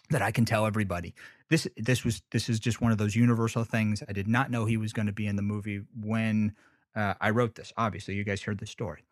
[0.10, 1.14] that I can tell everybody.
[1.50, 4.02] This this was this is just one of those universal things.
[4.08, 6.54] I did not know he was going to be in the movie when
[6.96, 7.72] uh, I wrote this.
[7.78, 9.04] Obviously, you guys heard the story.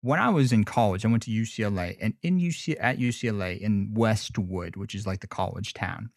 [0.00, 3.94] When I was in college, I went to UCLA, and in UC at UCLA in
[3.94, 6.10] Westwood, which is like the college town,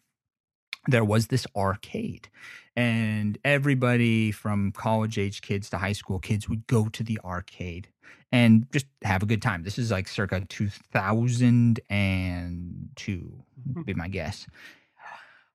[0.86, 2.28] there was this arcade.
[2.76, 7.88] And everybody from college age kids to high school kids would go to the arcade
[8.30, 9.62] and just have a good time.
[9.62, 11.82] This is like circa 2002
[13.68, 13.82] mm-hmm.
[13.82, 14.46] be my guess.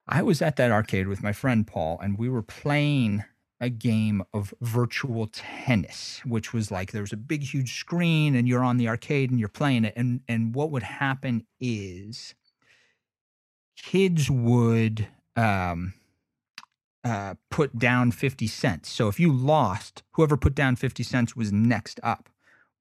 [0.07, 3.25] I was at that arcade with my friend paul and we were playing
[3.59, 8.47] a game of virtual tennis which was like there was a big huge screen and
[8.47, 12.35] you're on the arcade and you're playing it and and what would happen is
[13.77, 15.93] kids would um,
[17.03, 18.89] uh, put down 50 cents.
[18.89, 22.29] So if you lost, whoever put down 50 cents was next up.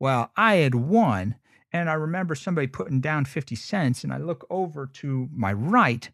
[0.01, 1.37] Well, I had won,
[1.73, 6.11] and I remember somebody putting down 50 cents, and I look over to my right,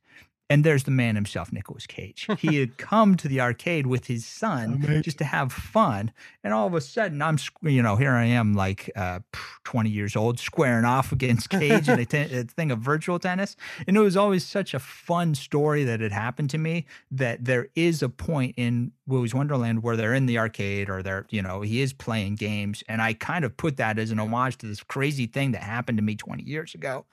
[0.50, 2.28] and there's the man himself, Nicolas Cage.
[2.38, 5.02] He had come to the arcade with his son Amazing.
[5.02, 6.12] just to have fun,
[6.44, 9.20] and all of a sudden, I'm, you know, here I am, like uh,
[9.64, 13.56] 20 years old, squaring off against Cage in a, ten- a thing of virtual tennis,
[13.86, 17.68] and it was always such a fun story that had happened to me that there
[17.74, 21.62] is a point in Willy's Wonderland where they're in the arcade or they're, you know,
[21.62, 24.82] he is playing games, and I kind of put that as an homage to this
[24.82, 27.06] crazy thing that happened to me 20 years ago,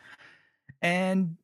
[0.81, 1.37] and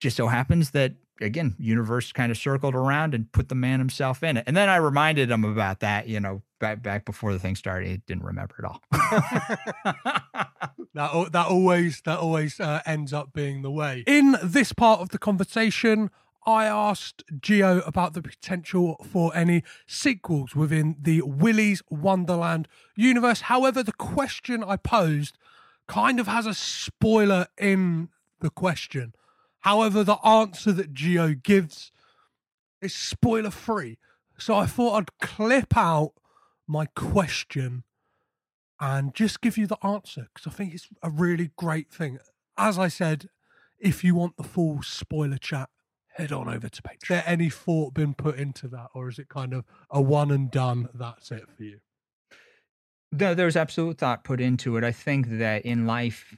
[0.00, 4.22] just so happens that again universe kind of circled around and put the man himself
[4.22, 7.38] in it and then i reminded him about that you know back back before the
[7.38, 8.80] thing started he didn't remember it all
[10.98, 14.04] that that always that always uh, ends up being the way.
[14.06, 16.10] In this part of the conversation,
[16.46, 23.42] I asked Geo about the potential for any sequels within the Willy's Wonderland universe.
[23.42, 25.38] However, the question I posed
[25.86, 28.08] kind of has a spoiler in
[28.40, 29.14] the question.
[29.60, 31.92] However, the answer that Geo gives
[32.80, 33.98] is spoiler free.
[34.38, 36.12] So I thought I'd clip out
[36.66, 37.82] my question
[38.80, 42.18] and just give you the answer because I think it's a really great thing.
[42.56, 43.28] As I said,
[43.78, 45.70] if you want the full spoiler chat,
[46.14, 47.02] head on over to Patreon.
[47.02, 50.30] Is there any thought been put into that, or is it kind of a one
[50.30, 50.88] and done?
[50.92, 51.80] That's it for you.
[53.10, 54.84] No, there's absolute thought put into it.
[54.84, 56.36] I think that in life,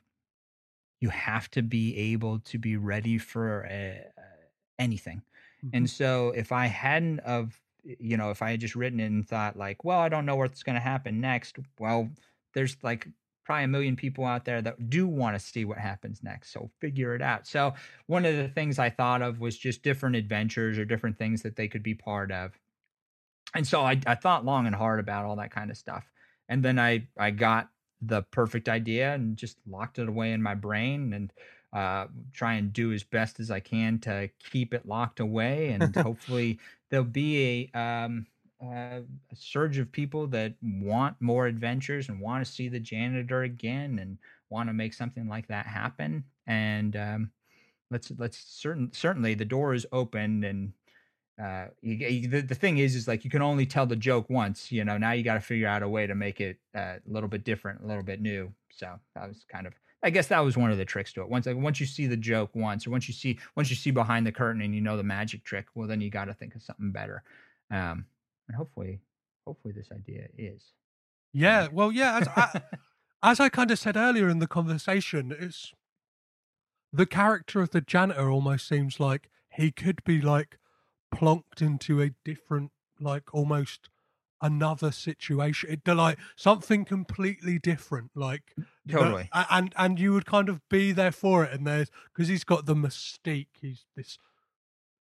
[1.00, 4.22] you have to be able to be ready for uh,
[4.78, 5.22] anything.
[5.72, 9.28] And so, if I hadn't of, you know, if I had just written it and
[9.28, 11.58] thought like, well, I don't know what's going to happen next.
[11.78, 12.08] Well,
[12.54, 13.06] there's like
[13.44, 16.52] probably a million people out there that do want to see what happens next.
[16.52, 17.46] So figure it out.
[17.46, 17.74] So
[18.06, 21.56] one of the things I thought of was just different adventures or different things that
[21.56, 22.52] they could be part of.
[23.54, 26.04] And so I, I thought long and hard about all that kind of stuff.
[26.48, 27.68] And then I, I got
[28.02, 31.32] the perfect idea and just locked it away in my brain and
[31.72, 35.70] uh, try and do as best as I can to keep it locked away.
[35.70, 36.58] And hopefully
[36.90, 38.26] there'll be a, um,
[38.62, 43.42] uh, a surge of people that want more adventures and want to see the janitor
[43.42, 44.18] again and
[44.50, 46.24] want to make something like that happen.
[46.46, 47.30] And um,
[47.90, 50.72] let's let's certain certainly the door is open and
[51.40, 54.28] uh, you, you, the, the thing is is like you can only tell the joke
[54.28, 54.70] once.
[54.70, 57.00] You know now you got to figure out a way to make it uh, a
[57.06, 58.52] little bit different, a little bit new.
[58.70, 61.28] So that was kind of I guess that was one of the tricks to it.
[61.28, 63.90] Once like, once you see the joke once, or once you see once you see
[63.90, 66.54] behind the curtain and you know the magic trick, well then you got to think
[66.54, 67.22] of something better.
[67.70, 68.06] Um,
[68.48, 69.00] and hopefully,
[69.46, 70.62] hopefully this idea is.
[71.32, 72.18] Yeah, well, yeah.
[72.18, 72.62] As I,
[73.22, 75.72] as I kind of said earlier in the conversation, it's
[76.92, 80.58] the character of the janitor almost seems like he could be like
[81.14, 82.70] plonked into a different,
[83.00, 83.88] like almost
[84.42, 85.70] another situation.
[85.70, 88.54] It, like something completely different, like
[88.88, 89.28] Totally.
[89.32, 91.52] and and you would kind of be there for it.
[91.52, 93.48] And there's because he's got the mystique.
[93.60, 94.18] He's this.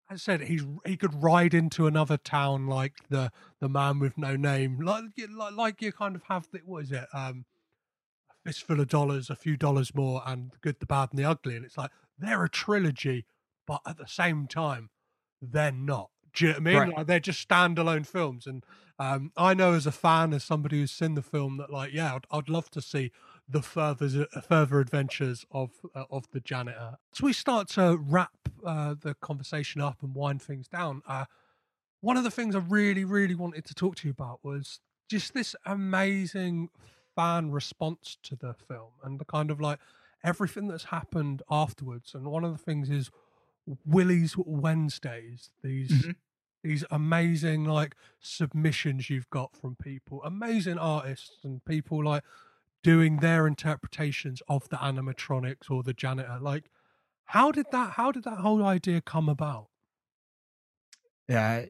[0.09, 4.37] I said he's he could ride into another town like the the man with no
[4.37, 7.07] name, like like, like you kind of have the what is it?
[7.13, 7.47] Um,
[8.31, 11.25] a fistful of dollars, a few dollars more, and the good, the bad, and the
[11.25, 11.57] ugly.
[11.57, 13.27] And it's like they're a trilogy,
[13.67, 14.91] but at the same time,
[15.51, 16.11] they're not.
[16.35, 16.77] Do you know what I mean?
[16.77, 16.97] Right.
[16.97, 18.47] Like they're just standalone films.
[18.47, 18.65] And
[18.99, 22.15] um, I know as a fan, as somebody who's seen the film, that like, yeah,
[22.15, 23.13] I'd, I'd love to see
[23.49, 26.97] the further further adventures of uh, of the janitor.
[27.13, 31.27] As we start to wrap uh, the conversation up and wind things down, uh,
[32.01, 35.35] one of the things I really, really wanted to talk to you about was just
[35.35, 36.71] this amazing
[37.15, 39.79] fan response to the film and the kind of like
[40.25, 42.15] everything that's happened afterwards.
[42.15, 43.11] And one of the things is
[43.85, 46.15] Willy's Wednesdays, these Mhm.
[46.63, 52.25] these amazing like submissions you've got from people, amazing artists and people like
[52.83, 56.39] doing their interpretations of the animatronics or the janitor.
[56.41, 56.71] Like,
[57.27, 57.93] how did that?
[57.93, 59.69] How did that whole idea come about?
[61.31, 61.63] uh,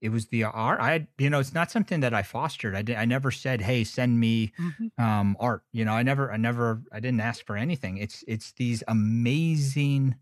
[0.00, 0.80] it was the art.
[0.80, 2.74] I, you know, it's not something that I fostered.
[2.74, 2.96] I did.
[2.96, 4.86] I never said, "Hey, send me Mm-hmm.
[4.98, 7.96] um, art." You know, I never, I never, I didn't ask for anything.
[7.98, 10.16] It's, it's these amazing,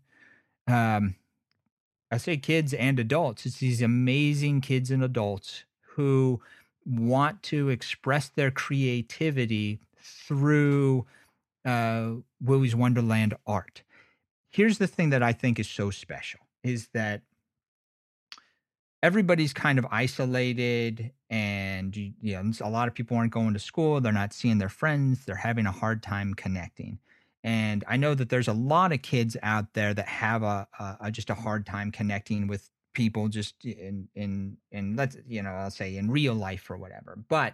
[0.67, 1.15] um,
[2.11, 3.45] I say kids and adults.
[3.45, 6.41] It's these amazing kids and adults who
[6.85, 11.05] want to express their creativity through
[11.65, 13.83] uh, Willy's Wonderland art.
[14.49, 17.21] Here's the thing that I think is so special: is that
[19.03, 23.99] everybody's kind of isolated and you know a lot of people aren't going to school
[23.99, 26.99] they're not seeing their friends they're having a hard time connecting
[27.43, 30.97] and i know that there's a lot of kids out there that have a, a,
[31.01, 35.51] a just a hard time connecting with people just in in in let's you know
[35.51, 37.53] i'll say in real life or whatever but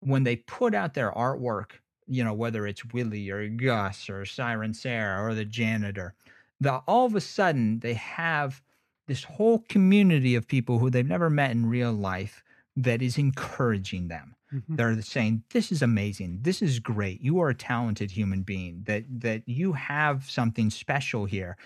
[0.00, 1.72] when they put out their artwork
[2.06, 6.14] you know whether it's Willy or gus or siren sarah or the janitor
[6.60, 8.62] the all of a sudden they have
[9.06, 12.42] this whole community of people who they've never met in real life
[12.76, 14.34] that is encouraging them.
[14.52, 14.76] Mhm.
[14.76, 16.40] They're saying, "This is amazing.
[16.42, 17.20] This is great.
[17.20, 18.82] You are a talented human being.
[18.84, 21.56] That that you have something special here."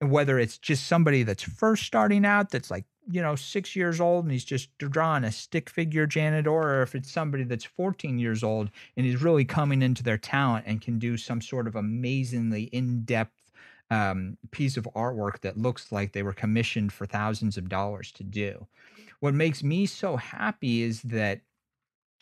[0.00, 4.00] And whether it's just somebody that's first starting out, that's like you know six years
[4.00, 8.18] old and he's just drawing a stick figure janitor, or if it's somebody that's 14
[8.18, 11.76] years old and is really coming into their talent and can do some sort of
[11.76, 13.52] amazingly in-depth
[13.90, 18.24] um, piece of artwork that looks like they were commissioned for thousands of dollars to
[18.24, 18.66] do.
[19.20, 21.42] What makes me so happy is that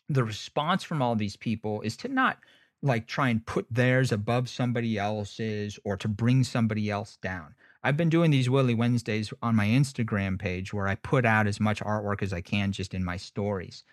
[0.08, 2.38] the response from all these people is to not
[2.82, 7.54] like try and put theirs above somebody else's or to bring somebody else down.
[7.82, 11.60] I've been doing these Willy Wednesdays on my Instagram page where I put out as
[11.60, 13.84] much artwork as I can just in my stories.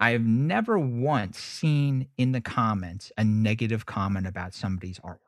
[0.00, 5.18] I have never once seen in the comments a negative comment about somebody's artwork.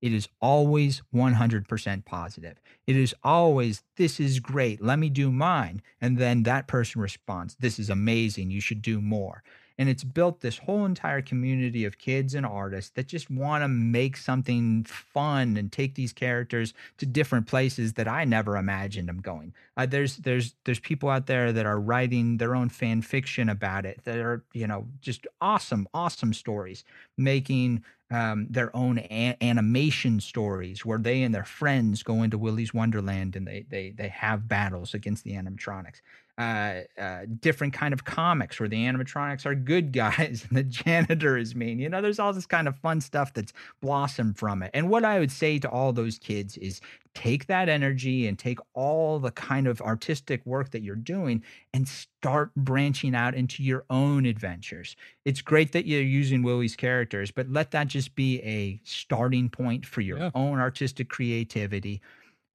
[0.00, 2.58] It is always 100% positive.
[2.86, 4.82] It is always, this is great.
[4.82, 5.82] Let me do mine.
[6.00, 8.50] And then that person responds, this is amazing.
[8.50, 9.42] You should do more.
[9.80, 13.68] And it's built this whole entire community of kids and artists that just want to
[13.68, 19.22] make something fun and take these characters to different places that I never imagined them
[19.22, 19.54] going.
[19.78, 23.86] Uh, there's there's there's people out there that are writing their own fan fiction about
[23.86, 26.84] it that are you know just awesome awesome stories,
[27.16, 32.74] making um, their own a- animation stories where they and their friends go into Willy's
[32.74, 36.02] Wonderland and they they they have battles against the animatronics.
[36.40, 41.36] Uh, uh, different kind of comics where the animatronics are good guys and the janitor
[41.36, 41.78] is mean.
[41.78, 44.70] You know, there's all this kind of fun stuff that's blossomed from it.
[44.72, 46.80] And what I would say to all those kids is
[47.14, 51.86] take that energy and take all the kind of artistic work that you're doing and
[51.86, 54.96] start branching out into your own adventures.
[55.26, 59.84] It's great that you're using Willy's characters, but let that just be a starting point
[59.84, 60.30] for your Yeah.
[60.34, 62.00] own artistic creativity.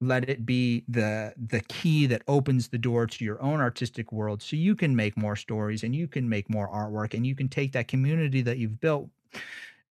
[0.01, 4.41] Let it be the the key that opens the door to your own artistic world
[4.41, 7.47] so you can make more stories and you can make more artwork and you can
[7.47, 9.09] take that community that you've built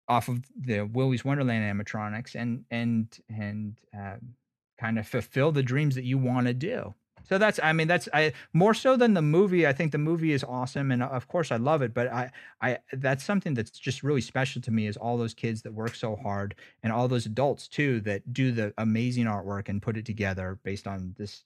[0.08, 4.16] off of the Willy's Wonderland animatronics and and and uh,
[4.78, 6.94] kind of fulfill the dreams that you want to do.
[7.24, 9.66] So that's I mean that's I more so than the movie.
[9.66, 12.78] I think the movie is awesome and of course I love it, but I I
[12.92, 16.16] that's something that's just really special to me is all those kids that work so
[16.16, 20.58] hard and all those adults too that do the amazing artwork and put it together
[20.62, 21.44] based on this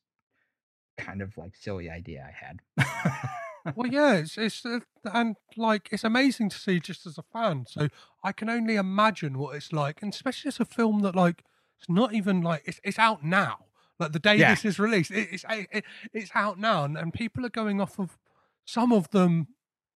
[0.98, 3.74] kind of like silly idea I had.
[3.76, 7.64] well, yeah, it's it's uh, and like it's amazing to see just as a fan.
[7.68, 7.88] So
[8.22, 11.44] I can only imagine what it's like, and especially as a film that like
[11.78, 13.67] it's not even like it's it's out now.
[13.98, 14.50] Like the day Yeah.
[14.50, 17.98] this is released, it, it's it, it's out now, and, and people are going off
[17.98, 18.18] of
[18.64, 19.48] some of them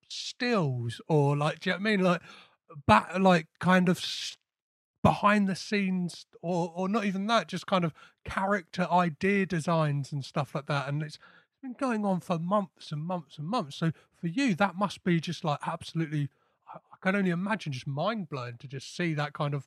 [0.08, 2.22] stills or like do you know what I mean like
[2.86, 4.02] back like kind of
[5.02, 7.92] behind the scenes or or not even that just kind of
[8.24, 11.18] character idea designs and stuff like that and it's
[11.62, 15.20] been going on for months and months and months so for you that must be
[15.20, 16.28] just like absolutely
[16.72, 19.66] i I can only imagine just mind blowing to just see that kind of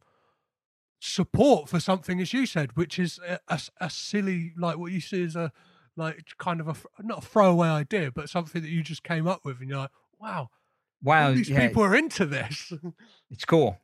[1.06, 5.36] support for something as you said which is a silly like what you see as
[5.36, 5.52] a
[5.96, 9.46] like kind of a not a throwaway idea but something that you just came up
[9.46, 10.50] with and you're like wow
[11.04, 12.74] wow, these yeah, people are into this
[13.30, 13.78] it's cool.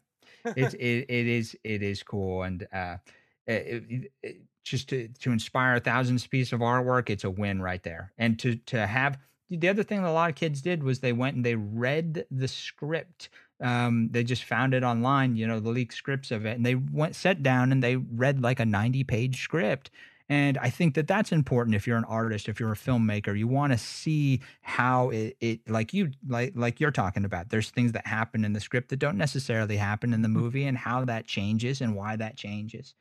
[0.55, 2.97] It's it, it is it is cool and uh
[3.45, 7.61] it, it- it- just to to inspire thousands of pieces of artwork it's a win
[7.61, 9.17] right there and to to have
[9.49, 12.25] the other thing that a lot of kids did was they went and they read
[12.31, 13.29] the script
[13.61, 16.75] um they just found it online you know the leaked scripts of it and they
[16.75, 19.91] went sat down and they read like a 90 page script
[20.29, 23.47] And I think that that's important if you're an artist, if you're a filmmaker, you
[23.49, 27.91] want to see how it, it, like you, like, like you're talking about, there's things
[27.91, 31.27] that happen in the script that don't necessarily happen in the movie and how that
[31.27, 32.95] changes and why that changes.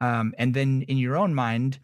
[0.00, 1.80] Um, and then in your own mind,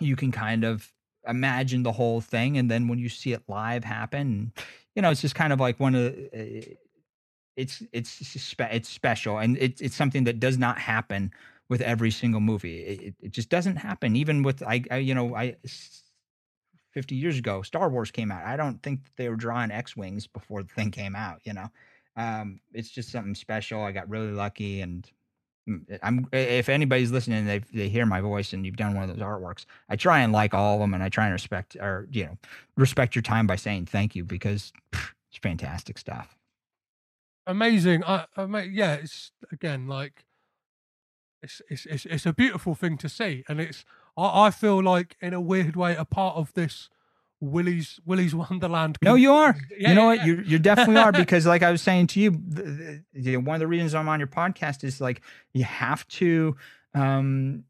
[0.00, 0.92] you can kind of
[1.26, 2.56] imagine the whole thing.
[2.56, 4.52] And then when you see it live happen,
[4.94, 6.74] you know, it's just kind of like one of, uh,
[7.60, 11.32] it's, it's, spe- it's special and it's, it's something that does not happen
[11.70, 12.80] with every single movie.
[12.82, 14.16] It, it just doesn't happen.
[14.16, 15.56] Even with I, I, you know, I
[16.92, 18.44] 50 years ago, Star Wars came out.
[18.44, 21.40] I don't think they were drawing X wings before the thing came out.
[21.44, 21.68] You know,
[22.16, 23.82] um, it's just something special.
[23.82, 25.08] I got really lucky, and
[25.68, 29.16] mm, I'm if anybody's listening, they they hear my voice, and you've done one of
[29.16, 29.64] those artworks.
[29.88, 32.38] I try and like all of them, and I try and respect or you know
[32.76, 36.36] respect your time by saying thank you because pff, it's fantastic stuff.
[37.46, 38.04] Amazing.
[38.04, 40.24] I, I mean, yeah, it's again like
[41.42, 43.84] it's, it's it's it's a beautiful thing to see, and it's
[44.16, 46.88] I, I feel like in a weird way a part of this
[47.40, 48.98] Willy's Willy's Wonderland.
[49.02, 49.56] No, you are.
[49.76, 50.26] Yeah, you know yeah, what?
[50.26, 53.60] You you definitely are because, like I was saying to you, the, the, one of
[53.60, 55.22] the reasons I'm on your podcast is like
[55.52, 56.56] you have to,
[56.94, 57.64] um,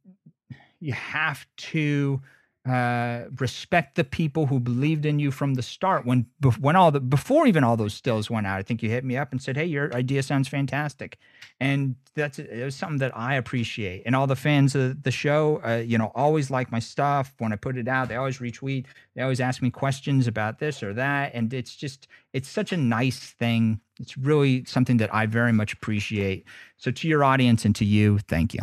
[0.81, 2.21] you have to
[2.69, 6.05] uh, respect the people who believed in you from the start.
[6.05, 6.27] When
[6.61, 9.17] when all the before even all those stills went out, I think you hit me
[9.17, 11.19] up and said, "Hey, your idea sounds fantastic,"
[11.59, 14.03] and that's it was something that I appreciate.
[14.05, 17.51] And all the fans of the show, uh, you know, always like my stuff when
[17.51, 18.09] I put it out.
[18.09, 18.85] They always retweet.
[19.15, 22.77] They always ask me questions about this or that, and it's just it's such a
[22.77, 23.81] nice thing.
[23.99, 26.45] It's really something that I very much appreciate.
[26.77, 28.61] So to your audience and to you, thank you.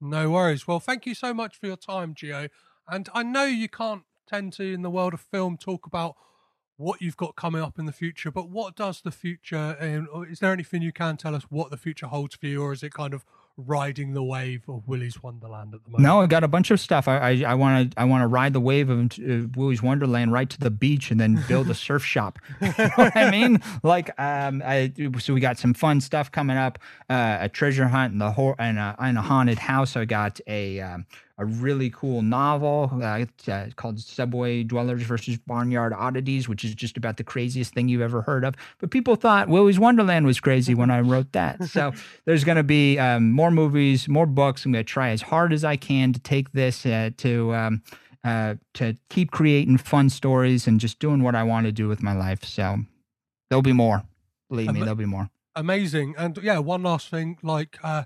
[0.00, 0.68] No worries.
[0.68, 2.50] Well, thank you so much for your time, Gio.
[2.90, 6.16] And I know you can't tend to, in the world of film, talk about
[6.76, 9.76] what you've got coming up in the future, but what does the future,
[10.30, 12.84] is there anything you can tell us what the future holds for you, or is
[12.84, 13.24] it kind of
[13.58, 16.04] riding the wave of Willy's Wonderland at the moment?
[16.04, 17.08] No, I've got a bunch of stuff.
[17.08, 20.48] I I want to I want to ride the wave of uh, Willy's Wonderland right
[20.48, 22.38] to the beach and then build a surf shop.
[22.60, 23.60] you know what I mean?
[23.82, 26.78] Like um, I so we got some fun stuff coming up.
[27.10, 29.96] Uh, a treasure hunt and the whole and a, and a haunted house.
[29.96, 31.06] I got a um,
[31.38, 36.96] a really cool novel uh, uh, called Subway Dwellers versus Barnyard Oddities, which is just
[36.96, 38.56] about the craziest thing you've ever heard of.
[38.78, 41.58] But people thought Willy's Wonderland was crazy when I wrote that.
[41.78, 41.92] So
[42.24, 44.64] there's going to be um, more movies, more books.
[44.64, 47.54] I'm going to try as hard as I can to take this uh, to.
[47.54, 47.82] Um,
[48.24, 52.02] uh, to keep creating fun stories and just doing what I want to do with
[52.02, 52.44] my life.
[52.44, 52.78] So
[53.48, 54.02] there'll be more.
[54.50, 55.30] Believe me, there'll be more.
[55.54, 56.14] Amazing.
[56.18, 58.04] And yeah, one last thing, like uh,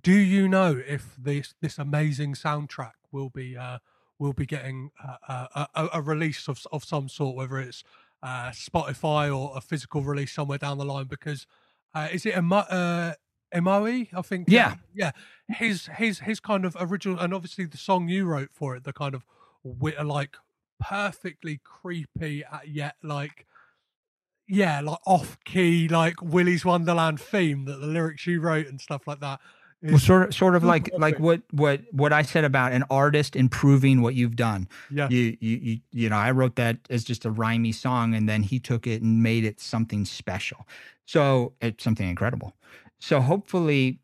[0.00, 3.78] do you know if this this amazing soundtrack will be uh,
[4.18, 4.90] will be getting
[5.28, 7.82] uh, a, a, release of of some sort, whether it's
[8.22, 11.06] uh, Spotify or a physical release somewhere down the line?
[11.06, 11.46] Because
[11.94, 13.14] uh, is it a uh,
[13.54, 14.08] Emoi?
[14.14, 14.48] I think.
[14.48, 15.12] Yeah, yeah.
[15.48, 18.92] His his his kind of original, and obviously the song you wrote for it, the
[18.92, 19.24] kind of
[19.62, 20.36] like
[20.80, 23.46] perfectly creepy yet like
[24.48, 29.06] yeah, like off key, like Willy's Wonderland theme that the lyrics you wrote and stuff
[29.06, 29.40] like that.
[29.82, 33.34] Well, sort of, sort of like like what what what I said about an artist
[33.34, 34.68] improving what you've done.
[34.90, 35.08] Yeah.
[35.08, 38.44] You you you you know, I wrote that as just a rhymey song, and then
[38.44, 40.68] he took it and made it something special.
[41.06, 42.54] So it's something incredible.
[43.00, 43.98] So hopefully,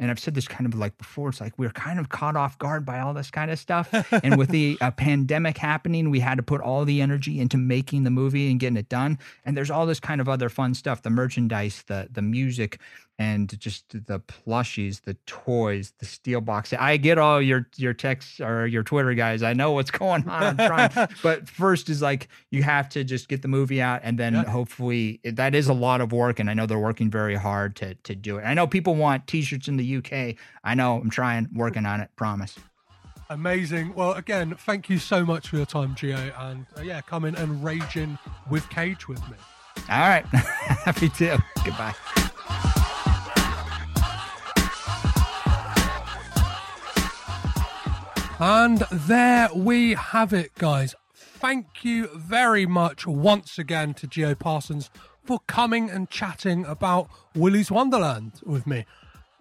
[0.00, 2.34] and I've said this kind of like before, it's like we are kind of caught
[2.34, 3.92] off guard by all this kind of stuff.
[4.24, 8.04] and with the uh, pandemic happening, we had to put all the energy into making
[8.04, 9.18] the movie and getting it done.
[9.44, 12.80] And there's all this kind of other fun stuff, the merchandise, the the music,
[13.20, 16.72] and just the plushies, the toys, the steel box.
[16.72, 19.42] I get all your your texts or your Twitter guys.
[19.42, 20.42] I know what's going on.
[20.42, 24.18] I'm trying, but first is like you have to just get the movie out, and
[24.18, 24.44] then yeah.
[24.44, 27.94] hopefully that is a lot of work, and I know they're working very hard to
[27.94, 28.44] to do it.
[28.44, 30.36] I know people want T-shirts in the UK.
[30.64, 32.10] I know I'm trying, working on it.
[32.16, 32.56] Promise.
[33.30, 33.94] Amazing.
[33.94, 37.36] Well, again, thank you so much for your time, Gio, and uh, yeah, come in
[37.36, 38.18] and raging
[38.50, 39.36] with Cage with me.
[39.88, 41.42] All right, happy to.
[41.64, 41.94] Goodbye.
[48.42, 50.94] And there we have it, guys.
[51.14, 54.90] Thank you very much once again to Gio Parsons
[55.24, 58.86] for coming and chatting about Willy's Wonderland with me.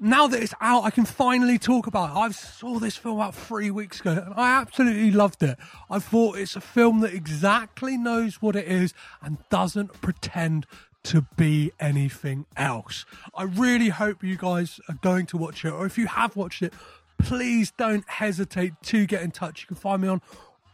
[0.01, 2.17] Now that it's out, I can finally talk about it.
[2.17, 5.57] I saw this film about three weeks ago and I absolutely loved it.
[5.89, 10.65] I thought it's a film that exactly knows what it is and doesn't pretend
[11.03, 13.05] to be anything else.
[13.35, 16.61] I really hope you guys are going to watch it, or if you have watched
[16.61, 16.73] it,
[17.17, 19.61] please don't hesitate to get in touch.
[19.61, 20.21] You can find me on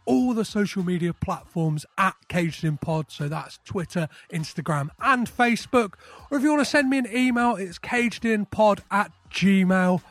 [0.06, 3.10] all the social media platforms at Caged In Pod.
[3.10, 5.94] So that's Twitter, Instagram, and Facebook.
[6.30, 10.02] Or if you want to send me an email, it's cagedinpod at gmail.com.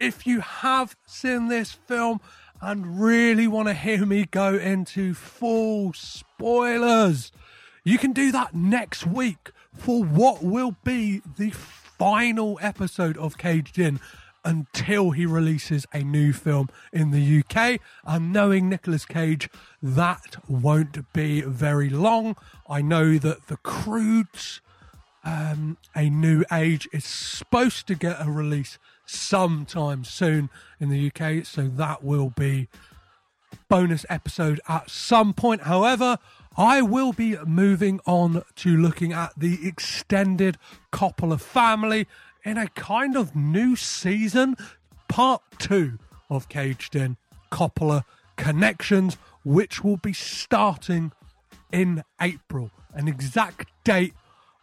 [0.00, 2.20] if you have seen this film
[2.60, 7.32] and really want to hear me go into full spoilers,
[7.84, 13.78] you can do that next week for what will be the final episode of Caged
[13.78, 14.00] In
[14.44, 17.80] until he releases a new film in the UK.
[18.04, 19.48] And knowing Nicolas Cage,
[19.82, 22.36] that won't be very long.
[22.68, 24.60] I know that The Croods,
[25.24, 31.44] um, A New Age, is supposed to get a release sometime soon in the UK,
[31.44, 32.68] so that will be
[33.68, 35.62] bonus episode at some point.
[35.62, 36.18] However,
[36.56, 40.56] I will be moving on to looking at the extended
[40.92, 42.06] Coppola family
[42.44, 44.56] in a kind of new season,
[45.08, 47.16] part two of Caged In
[47.50, 48.04] Coppola
[48.36, 51.12] Connections, which will be starting
[51.72, 52.70] in April.
[52.92, 54.14] An exact date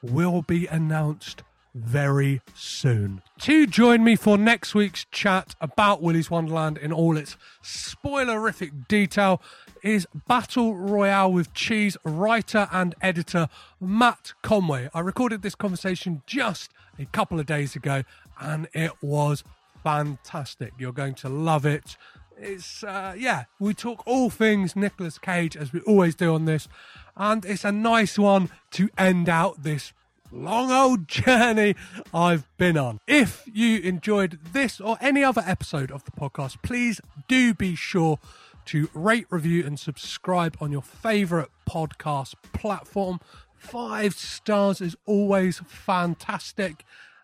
[0.01, 1.43] will be announced
[1.73, 3.21] very soon.
[3.41, 9.41] To join me for next week's chat about Willy's Wonderland in all its spoilerific detail
[9.81, 13.47] is Battle Royale with Cheese writer and editor
[13.79, 14.89] Matt Conway.
[14.93, 18.03] I recorded this conversation just a couple of days ago
[18.39, 19.43] and it was
[19.83, 20.73] fantastic.
[20.77, 21.97] You're going to love it.
[22.37, 26.67] It's, uh, yeah, we talk all things Nicolas Cage as we always do on this,
[27.15, 29.93] and it's a nice one to end out this
[30.31, 31.75] long old journey
[32.13, 32.99] I've been on.
[33.07, 38.19] If you enjoyed this or any other episode of the podcast, please do be sure
[38.65, 43.19] to rate, review, and subscribe on your favorite podcast platform.
[43.55, 46.83] Five stars is always fantastic.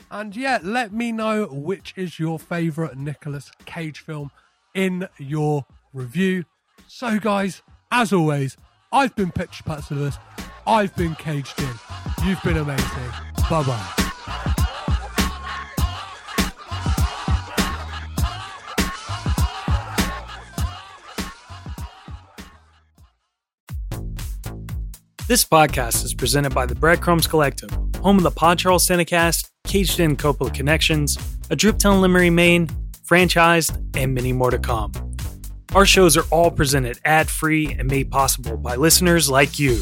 [0.09, 4.31] And yeah, let me know which is your favorite Nicolas Cage film
[4.73, 6.45] in your review.
[6.87, 8.55] So, guys, as always,
[8.91, 10.17] I've been Petros Patsilus.
[10.67, 11.69] I've been caged in.
[12.25, 12.85] You've been amazing.
[13.49, 13.93] Bye bye.
[25.29, 27.69] This podcast is presented by the Breadcrumbs Collective,
[28.01, 31.15] home of the Pod Charles Cinecast, Caged In Coppola Connections,
[31.49, 32.67] A Driptown Limerick, Maine,
[33.05, 34.91] Franchised, and many more to come.
[35.73, 39.81] Our shows are all presented ad free and made possible by listeners like you.